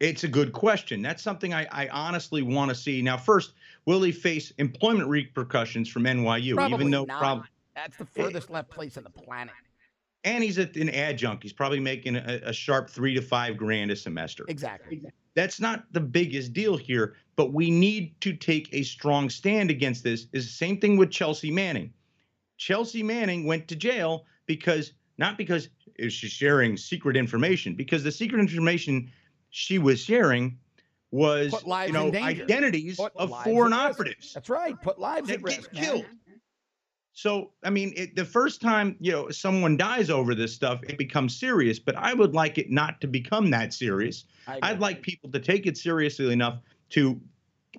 [0.00, 1.02] It's a good question.
[1.02, 3.02] That's something I, I honestly want to see.
[3.02, 3.52] Now, first,
[3.84, 6.54] will he face employment repercussions from NYU?
[6.54, 7.18] Probably even though, not.
[7.20, 7.44] prob-
[7.76, 9.52] That's the eh, furthest left place on the planet.
[10.24, 13.96] and he's an adjunct, he's probably making a, a sharp three to five grand a
[13.96, 14.44] semester.
[14.48, 15.02] Exactly.
[15.34, 20.02] That's not the biggest deal here, but we need to take a strong stand against
[20.02, 20.26] this.
[20.32, 21.92] Is the same thing with Chelsea Manning.
[22.56, 25.68] Chelsea Manning went to jail because not because
[26.08, 29.10] she's sharing secret information, because the secret information
[29.50, 30.58] she was sharing
[31.10, 31.52] was
[31.86, 34.80] you know identities Put of foreign operatives That's right.
[34.80, 35.72] Put lives that at risk.
[35.72, 36.06] killed.
[37.12, 40.96] So, I mean, it, the first time you know someone dies over this stuff, it
[40.96, 41.78] becomes serious.
[41.78, 44.24] But I would like it not to become that serious.
[44.46, 47.20] I'd like people to take it seriously enough to,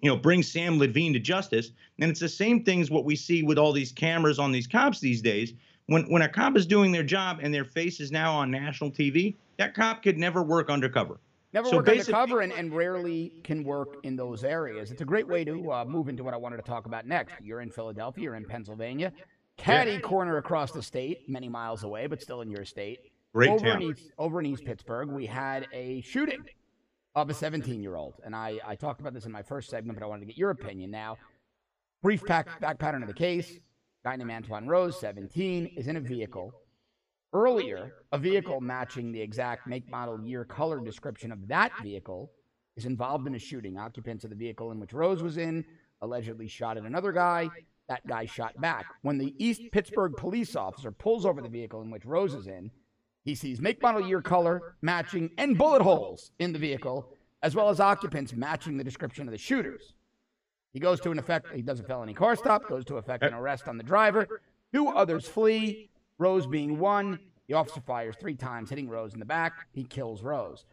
[0.02, 1.72] you know, bring Sam Lavigne to justice.
[2.00, 4.68] And it's the same thing as what we see with all these cameras on these
[4.68, 5.54] cops these days.
[5.88, 8.92] When when a cop is doing their job and their face is now on national
[8.92, 11.20] TV, that cop could never work undercover.
[11.54, 14.91] Never So work undercover and, and rarely can work in those areas.
[14.91, 17.36] It's a great way to uh, move into what I wanted to talk about next.
[17.41, 19.12] You're in Philadelphia, you're in Pennsylvania,
[19.58, 23.12] caddy corner across the state, many miles away, but still in your state.
[23.34, 23.82] Great over town.
[23.82, 26.43] in East over in East Pittsburgh, we had a shooting
[27.16, 29.97] of a 17 year old, and I I talked about this in my first segment,
[29.99, 31.18] but I wanted to get your opinion now.
[32.02, 33.58] Brief back back pattern of the case:
[34.04, 36.54] guy named Antwon Rose, 17, is in a vehicle.
[37.34, 42.32] Earlier, a vehicle matching the exact make, model, year, color description of that vehicle
[42.76, 43.78] is involved in a shooting.
[43.78, 45.64] Occupants of the vehicle in which Rose was in
[46.02, 47.50] allegedly shot at another guy.
[47.88, 48.86] That guy shot back.
[49.02, 52.72] When the East Pittsburgh police officer pulls over the vehicle in which Rose is in,
[53.24, 57.14] he sees make, model, year, color matching and bullet holes in the vehicle,
[57.44, 59.94] as well as occupants matching the description of the shooters.
[60.74, 63.34] He goes to an effect, he does a felony car stop, goes to effect an
[63.34, 64.42] arrest on the driver.
[64.74, 65.91] Two others flee,
[66.22, 67.20] Rose being one.
[67.48, 69.54] The officer fires three times, hitting Rose in the back.
[69.74, 70.66] He kills Rose.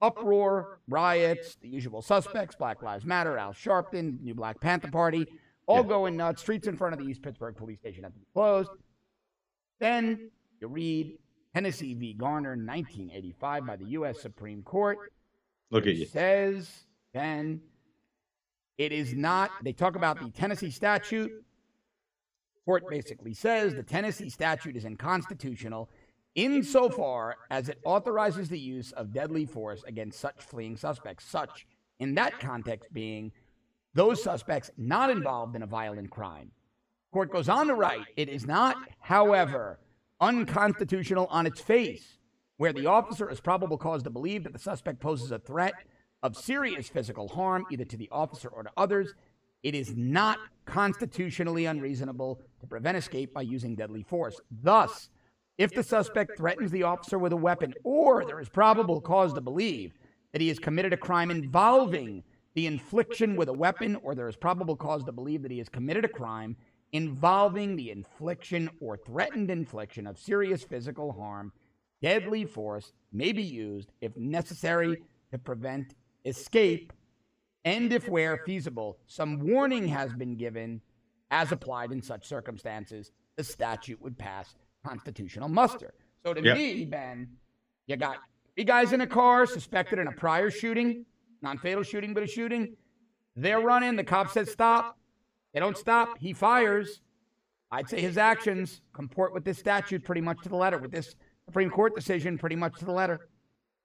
[0.00, 5.26] Uproar, riots, the usual suspects, Black Lives Matter, Al Sharpton, New Black Panther Party,
[5.66, 5.88] all Yeah.
[5.88, 6.40] going nuts.
[6.42, 8.70] Streets in front of the East Pittsburgh police station have to be closed.
[9.78, 10.30] Then
[10.60, 11.18] you read
[11.54, 12.12] Tennessee v.
[12.14, 14.20] Garner, 1985, by the U.S.
[14.20, 15.12] Supreme Court.
[15.70, 16.06] Look at It you.
[16.06, 17.60] says then
[18.78, 19.50] it is not.
[19.62, 21.30] They talk about the Tennessee statute.
[22.66, 25.88] Court basically says the Tennessee statute is unconstitutional
[26.34, 31.24] insofar as it authorizes the use of deadly force against such fleeing suspects.
[31.24, 31.64] Such,
[32.00, 33.32] in that context, being
[33.94, 36.50] those suspects not involved in a violent crime.
[37.12, 39.78] Court goes on to write it is not, however,
[40.20, 42.18] unconstitutional on its face,
[42.56, 45.74] where the officer has probable cause to believe that the suspect poses a threat
[46.22, 49.14] of serious physical harm either to the officer or to others.
[49.66, 54.40] It is not constitutionally unreasonable to prevent escape by using deadly force.
[54.62, 55.10] Thus,
[55.58, 59.40] if the suspect threatens the officer with a weapon or there is probable cause to
[59.40, 59.92] believe
[60.30, 62.22] that he has committed a crime involving
[62.54, 65.68] the infliction with a weapon or there is probable cause to believe that he has
[65.68, 66.56] committed a crime
[66.92, 71.52] involving the infliction or threatened infliction of serious physical harm,
[72.00, 75.02] deadly force may be used if necessary
[75.32, 76.92] to prevent escape
[77.66, 80.80] and if where feasible some warning has been given
[81.30, 84.54] as applied in such circumstances the statute would pass
[84.86, 85.92] constitutional muster.
[86.24, 86.56] So to Yep.
[86.56, 87.28] me ben
[87.86, 88.18] you got
[88.54, 91.04] three guys in a car suspected in a prior shooting
[91.42, 92.76] non-fatal shooting but a shooting.
[93.34, 94.98] They're running the cop says stop.
[95.52, 97.02] They don't stop he fires.
[97.70, 101.16] I'd say his actions comport with this statute pretty much to the letter with this
[101.46, 103.28] supreme court decision pretty much to the letter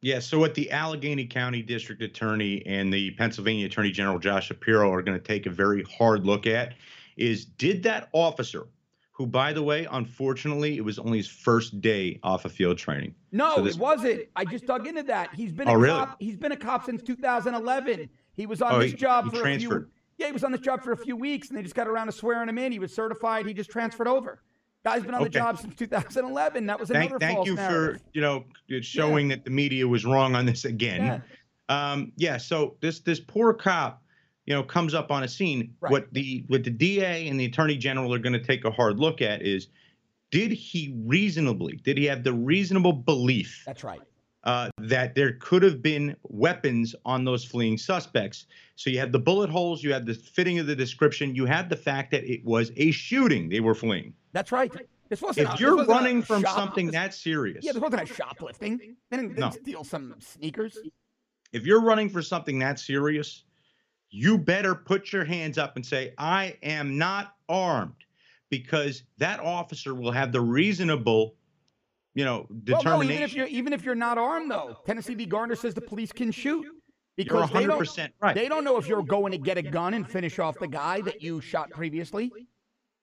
[0.03, 4.91] Yeah, so what the Allegheny County District Attorney and the Pennsylvania Attorney General Josh Shapiro
[4.91, 6.73] are going to take a very hard look at
[7.17, 8.65] is did that officer,
[9.11, 13.13] who by the way, unfortunately, it was only his first day off of field training.
[13.31, 14.21] No, So this- it wasn't.
[14.35, 15.35] I just dug into that.
[15.35, 15.99] He's been a Oh, really?
[15.99, 16.19] cop.
[16.19, 18.09] He's been a cop since 2011.
[18.33, 19.83] He was on Oh, this he- job he for a transferred.
[19.83, 19.91] few.
[20.17, 22.07] Yeah, he was on this job for a few weeks, and they just got around
[22.07, 22.71] to swearing him in.
[22.71, 23.45] He was certified.
[23.45, 24.41] He just transferred over.
[24.83, 26.65] Guy's been on the job since 2011.
[26.65, 28.01] That was another Thank, thank you narrative.
[28.01, 28.45] for you know
[28.81, 31.05] showing that the media was wrong on this again.
[31.05, 31.19] Yeah.
[31.69, 34.01] Um, yeah, so this this poor cop,
[34.45, 35.75] you know, comes up on a scene.
[35.79, 35.91] Right.
[35.91, 38.99] What the what the DA and the Attorney General are going to take a hard
[38.99, 39.67] look at is,
[40.31, 44.01] did he reasonably, did he have the reasonable belief That's right.
[44.43, 48.45] Uh, that there could have been weapons on those fleeing suspects?
[48.75, 51.69] So you have the bullet holes, you have the fitting of the description, you have
[51.69, 54.13] the fact that it was a shooting they were fleeing.
[54.33, 54.71] That's right.
[55.09, 55.45] This wasn't.
[55.45, 58.77] If this you're running from shop- something this- that serious, yeah, this wasn't a shoplifting.
[59.09, 59.49] They didn't, they No.
[59.51, 60.77] steal some sneakers.
[61.51, 63.43] if you're running for something that serious,
[64.09, 67.95] you better put your hands up and say, I am not armed,
[68.49, 71.35] because that officer will have the reasonable,
[72.13, 73.07] you know, Well, determination.
[73.07, 75.25] no, even if you're even if you're not armed, though, Tennessee v.
[75.25, 76.65] Garner says the police can shoot
[77.15, 78.35] because they don't right.
[78.35, 81.01] They don't know if you're going to get a gun and finish off the guy
[81.01, 82.31] that you shot previously.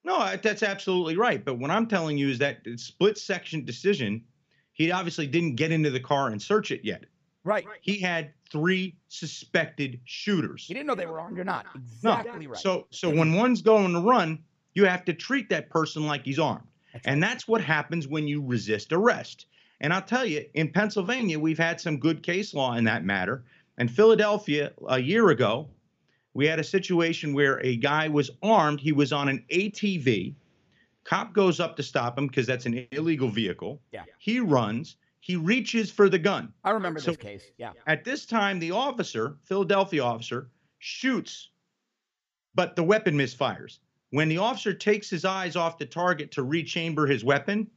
[0.04, 1.44] No, that's absolutely right.
[1.44, 4.24] But what I'm telling you is that split section decision,
[4.72, 7.04] he obviously didn't get into the car and search it yet.
[7.44, 7.66] Right.
[7.80, 10.64] He had three suspected shooters.
[10.66, 11.66] He didn't know they were armed or not.
[12.02, 12.12] No.
[12.14, 12.58] Exactly right.
[12.58, 14.38] So so when one's going to run,
[14.74, 16.67] you have to treat that person like he's armed.
[17.04, 19.46] And that's what happens when you resist arrest.
[19.80, 23.44] And I'll tell you, in Pennsylvania, we've had some good case law in that matter.
[23.78, 25.68] In Philadelphia, a year ago,
[26.34, 28.80] we had a situation where a guy was armed.
[28.80, 30.34] He was on an ATV.
[31.04, 33.80] Cop goes up to stop him because that's an illegal vehicle.
[33.92, 34.04] Yeah.
[34.18, 34.96] He runs.
[35.20, 36.52] He reaches for the gun.
[36.64, 37.44] I remember so- this case.
[37.56, 37.72] Yeah.
[37.86, 41.50] At this time, the officer, Philadelphia officer, shoots,
[42.54, 43.78] but the weapon misfires.
[44.10, 47.70] When the officer takes his eyes off the target to rechamber his weapon,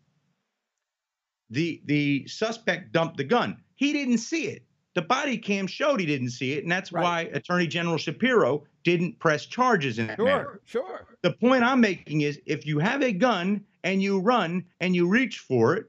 [1.50, 3.62] the the suspect dumped the gun.
[3.76, 4.64] He didn't see it.
[4.94, 7.04] The body cam showed he didn't see it, and that's Right.
[7.04, 10.62] why Attorney General Shapiro didn't press charges in that matter.
[10.66, 10.86] Sure.
[10.88, 11.08] Sure.
[11.22, 15.08] The point I'm making is if you have a gun and you run and you
[15.08, 15.86] reach for it,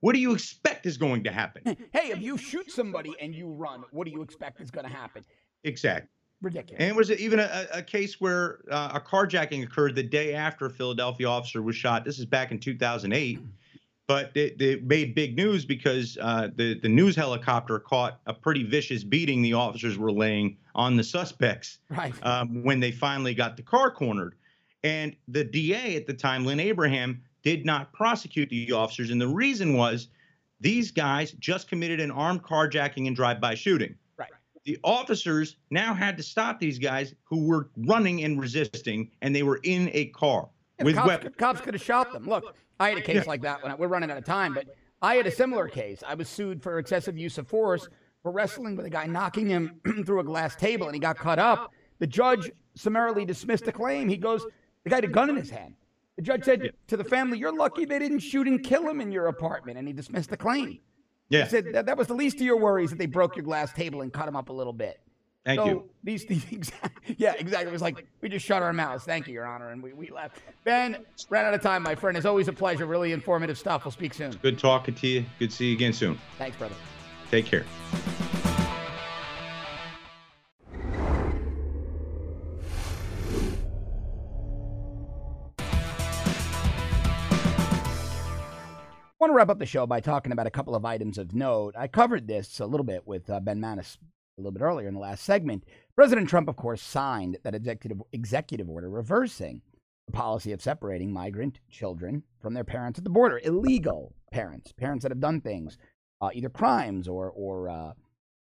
[0.00, 1.62] What do you expect is going to happen?
[1.92, 4.92] hey, if you shoot somebody and you run, what do you expect is going to
[4.92, 5.24] happen?
[5.64, 6.08] Exactly.
[6.42, 6.80] Ridiculous.
[6.80, 10.66] And it was even a, a case where uh, a carjacking occurred the day after
[10.66, 12.04] a Philadelphia officer was shot.
[12.04, 13.40] This is back in 2008.
[14.06, 18.62] But it, it made big news because uh, the, the news helicopter caught a pretty
[18.62, 22.14] vicious beating the officers were laying on the suspects right.
[22.24, 24.36] um, when they finally got the car cornered.
[24.84, 29.10] And the DA at the time, Lynne Abraham, did not prosecute the officers.
[29.10, 30.08] And the reason was
[30.60, 33.96] these guys just committed an armed carjacking and drive by shooting
[34.66, 39.44] the officers now had to stop these guys who were running and resisting, and they
[39.44, 40.48] were in a car
[40.78, 41.34] yeah, with cops, weapons.
[41.38, 42.26] Cops could have shot them.
[42.26, 43.24] Look, I had a case yeah.
[43.26, 44.66] like that when I, we're running out of time, but
[45.00, 46.02] I had a similar case.
[46.06, 47.88] I was sued for excessive use of force
[48.22, 51.38] for wrestling with a guy knocking him through a glass table, and he got cut
[51.38, 51.72] up.
[52.00, 54.08] The judge summarily dismissed the claim.
[54.08, 54.44] He goes,
[54.82, 55.74] the guy had a gun in his hand.
[56.16, 59.12] The judge said to the family, "You're lucky they didn't shoot and kill him in
[59.12, 60.80] your apartment," and he dismissed the claim.
[61.28, 61.44] Yeah.
[61.44, 63.72] He said that, that was the least of your worries that they broke your glass
[63.72, 65.00] table and cut him up a little bit.
[65.44, 65.90] Thank so you.
[66.02, 66.72] These, these
[67.18, 67.68] yeah, exactly.
[67.68, 69.04] It was like we just shut our mouths.
[69.04, 70.40] Thank you, Your Honor, and we, we left.
[70.64, 70.96] Ben,
[71.30, 72.16] ran out of time, my friend.
[72.16, 72.84] It's always a pleasure.
[72.84, 73.84] Really informative stuff.
[73.84, 74.32] We'll speak soon.
[74.42, 75.24] Good talking to you.
[75.38, 76.18] Good to see you again soon.
[76.36, 76.74] Thanks, brother.
[77.30, 77.64] Take care.
[89.26, 91.74] Want to wrap up the show by talking about a couple of items of note.
[91.76, 94.94] I covered this a little bit with uh, Ben Maness a little bit earlier in
[94.94, 95.64] the last segment.
[95.96, 99.62] President Trump, of course, signed that executive executive order reversing
[100.06, 103.40] the policy of separating migrant children from their parents at the border.
[103.42, 105.76] Illegal parents, parents that have done things,
[106.20, 107.92] uh, either crimes or or uh,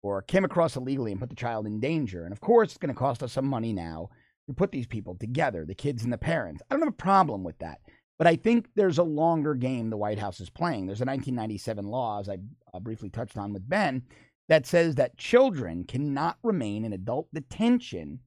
[0.02, 2.24] or came across illegally and put the child in danger.
[2.24, 4.10] And of course, it's going to cost us some money now
[4.46, 6.60] to put these people together, the kids and the parents.
[6.70, 7.78] I don't have a problem with that.
[8.18, 10.86] But I think there's a longer game the White House is playing.
[10.86, 12.38] There's a 1997 law, as I
[12.72, 14.02] uh, briefly touched on with Ben,
[14.48, 18.20] that says that children cannot remain in adult detention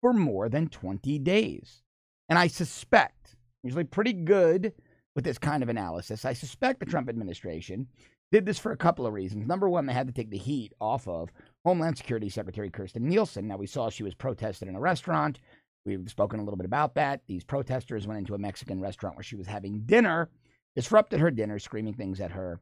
[0.00, 1.82] for more than 20 days.
[2.28, 4.72] And I suspect, usually pretty good
[5.14, 7.86] with this kind of analysis, I suspect the Trump administration
[8.32, 9.46] did this for a couple of reasons.
[9.46, 11.30] Number one, they had to take the heat off of
[11.64, 13.48] Homeland Security Secretary Kirstjen Nielsen.
[13.48, 15.40] Now, we saw she was protested in a restaurant.
[15.84, 17.22] We've spoken a little bit about that.
[17.26, 20.30] These protesters went into a Mexican restaurant where she was having dinner,
[20.76, 22.60] disrupted her dinner, screaming things at her.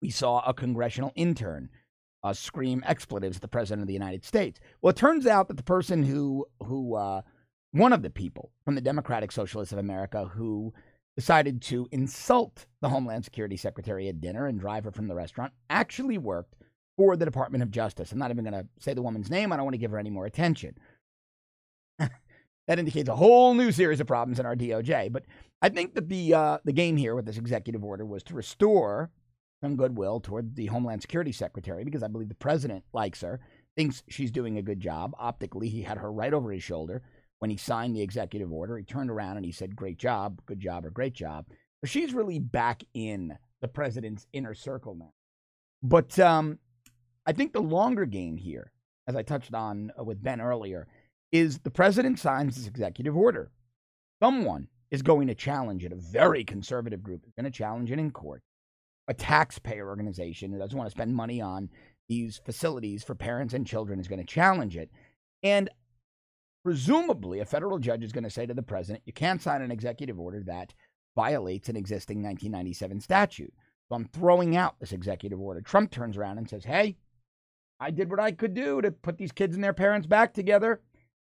[0.00, 1.70] We saw a congressional intern
[2.22, 4.60] uh, scream expletives at the president of the United States.
[4.80, 7.22] Well, it turns out that the person who who uh,
[7.72, 10.72] one of the people from the Democratic Socialists of America who
[11.16, 15.52] decided to insult the Homeland Security Secretary at dinner and drive her from the restaurant
[15.68, 16.54] actually worked
[16.96, 18.12] for the Department of Justice.
[18.12, 19.52] I'm not even going to say the woman's name.
[19.52, 20.76] I don't want to give her any more attention.
[22.70, 25.10] That indicates a whole new series of problems in our DOJ.
[25.10, 25.24] But
[25.60, 29.10] I think that the uh, the game here with this executive order was to restore
[29.60, 33.40] some goodwill toward the Homeland Security Secretary because I believe the president likes her,
[33.76, 35.16] thinks she's doing a good job.
[35.18, 37.02] Optically, he had her right over his shoulder
[37.40, 38.78] when he signed the executive order.
[38.78, 41.46] He turned around and he said, Great job, good job, or great job.
[41.80, 45.12] But she's really back in the president's inner circle now.
[45.82, 46.60] But um,
[47.26, 48.70] I think the longer game here,
[49.08, 50.86] as I touched on uh, with Ben earlier,
[51.32, 53.50] is the president signs this executive order.
[54.22, 55.92] Someone is going to challenge it.
[55.92, 58.42] A very conservative group is going to challenge it in court
[59.10, 61.68] a taxpayer organization who doesn't want to spend money on
[62.08, 64.88] these facilities for parents and children is going to challenge it.
[65.42, 65.68] And
[66.64, 69.72] presumably, a federal judge is going to say to the president, you can't sign an
[69.72, 70.74] executive order that
[71.16, 73.52] violates an existing 1997 statute.
[73.88, 75.60] So I'm throwing out this executive order.
[75.60, 76.96] Trump turns around and says, hey,
[77.80, 80.80] I did what I could do to put these kids and their parents back together.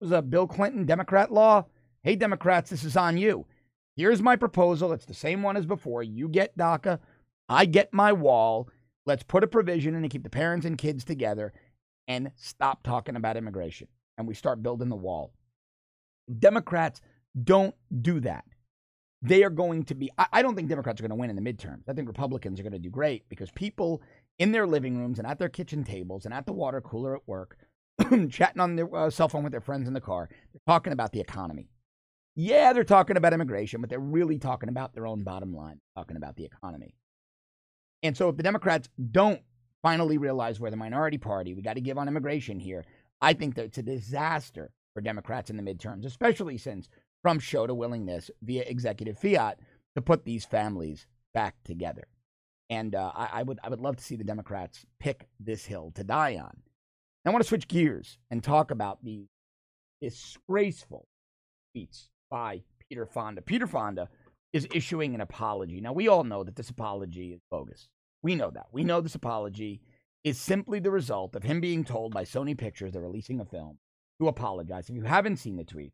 [0.02, 1.64] Was a Bill Clinton Democrat law.
[2.02, 3.46] Hey, Democrats, this is on you.
[3.94, 4.92] Here's my proposal.
[4.92, 6.02] It's the same one as before.
[6.02, 6.98] You get DACA.
[7.48, 8.68] I get my wall.
[9.06, 11.52] Let's put a provision in to keep the parents and kids together
[12.08, 13.86] and stop talking about immigration.
[14.18, 15.34] And we start building the wall.
[16.36, 17.00] Democrats
[17.40, 18.44] don't do that.
[19.22, 21.52] They are going to be, I don't think Democrats are going to win in the
[21.52, 21.88] midterms.
[21.88, 24.02] I think Republicans are going to do great because people
[24.40, 27.28] in their living rooms and at their kitchen tables and at the water cooler at
[27.28, 27.56] work,
[28.30, 31.12] chatting on their uh, cell phone with their friends in the car, they're talking about
[31.12, 31.68] the economy.
[32.34, 36.16] Yeah, they're talking about immigration, but they're really talking about their own bottom line, talking
[36.16, 36.94] about the economy.
[38.02, 39.42] And so if the Democrats don't
[39.82, 42.84] finally realize we're the minority party, we got to give on immigration here,
[43.20, 46.88] I think that it's a disaster for Democrats in the midterms, especially since
[47.22, 49.58] Trump showed a willingness via executive fiat
[49.94, 52.08] to put these families back together.
[52.70, 55.92] And uh, I, I, would, I would love to see the Democrats pick this hill
[55.94, 56.62] to die on.
[57.24, 59.26] I want to switch gears and talk about the
[60.00, 61.06] disgraceful
[61.76, 63.42] tweets by Peter Fonda.
[63.42, 64.08] Peter Fonda
[64.52, 65.80] is issuing an apology.
[65.80, 67.88] Now, we all know that this apology is bogus.
[68.22, 68.66] We know that.
[68.72, 69.80] We know this apology
[70.24, 73.78] is simply the result of him being told by Sony Pictures they're releasing a film
[74.20, 74.88] to apologize.
[74.88, 75.92] If you haven't seen the tweet,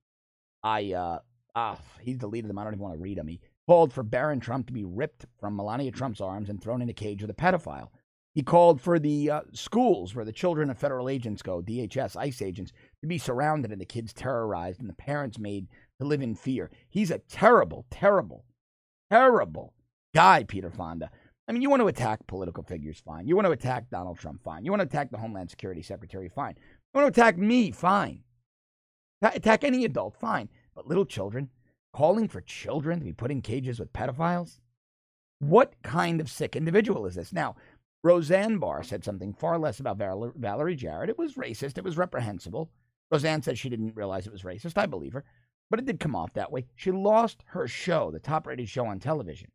[0.62, 1.18] I, uh,
[1.54, 2.58] ah, he's deleted them.
[2.58, 3.28] I don't even want to read them.
[3.28, 6.88] He called for Barron Trump to be ripped from Melania Trump's arms and thrown in
[6.88, 7.88] a cage with a pedophile.
[8.38, 12.40] He called for the uh, schools where the children of federal agents go, DHS, ICE
[12.40, 15.66] agents, to be surrounded and the kids terrorized and the parents made
[15.98, 16.70] to live in fear.
[16.88, 18.44] He's a terrible, terrible,
[19.10, 19.74] terrible
[20.14, 21.10] guy, Peter Fonda.
[21.48, 23.26] I mean, you want to attack political figures, fine.
[23.26, 24.64] You want to attack Donald Trump, fine.
[24.64, 26.54] You want to attack the Homeland Security Secretary, fine.
[26.94, 28.22] You want to attack me, fine.
[29.20, 30.48] Attack any adult, fine.
[30.76, 31.50] But little children,
[31.92, 34.60] calling for children to be put in cages with pedophiles?
[35.40, 37.32] What kind of sick individual is this?
[37.32, 37.56] Now,
[38.02, 41.10] Roseanne Barr said something far less about Val- Valerie Jarrett.
[41.10, 41.78] It was racist.
[41.78, 42.70] It was reprehensible.
[43.10, 44.78] Roseanne said she didn't realize it was racist.
[44.78, 45.24] I believe her.
[45.70, 46.66] But it did come off that way.
[46.76, 49.50] She lost her show, the top rated show on television.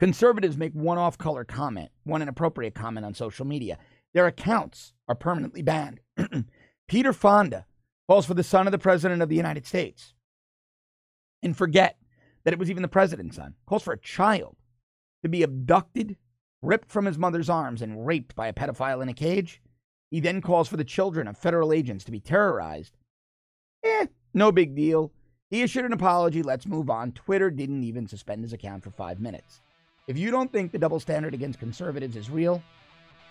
[0.00, 3.78] Conservatives make one off color comment, one inappropriate comment on social media.
[4.14, 6.00] Their accounts are permanently banned.
[6.88, 7.66] Peter Fonda
[8.08, 10.14] calls for the son of the President of the United States
[11.42, 11.98] and forget
[12.44, 13.54] that it was even the president's son.
[13.66, 14.56] Calls for a child
[15.22, 16.16] to be abducted,
[16.62, 19.60] ripped from his mother's arms, and raped by a pedophile in a cage.
[20.10, 22.96] He then calls for the children of federal agents to be terrorized.
[23.84, 25.12] Eh, no big deal.
[25.50, 26.42] He issued an apology.
[26.42, 27.12] Let's move on.
[27.12, 29.60] Twitter didn't even suspend his account for five minutes.
[30.06, 32.62] If you don't think the double standard against conservatives is real,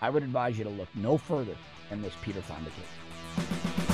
[0.00, 1.56] I would advise you to look no further
[1.90, 3.91] than this Peter Fonda case.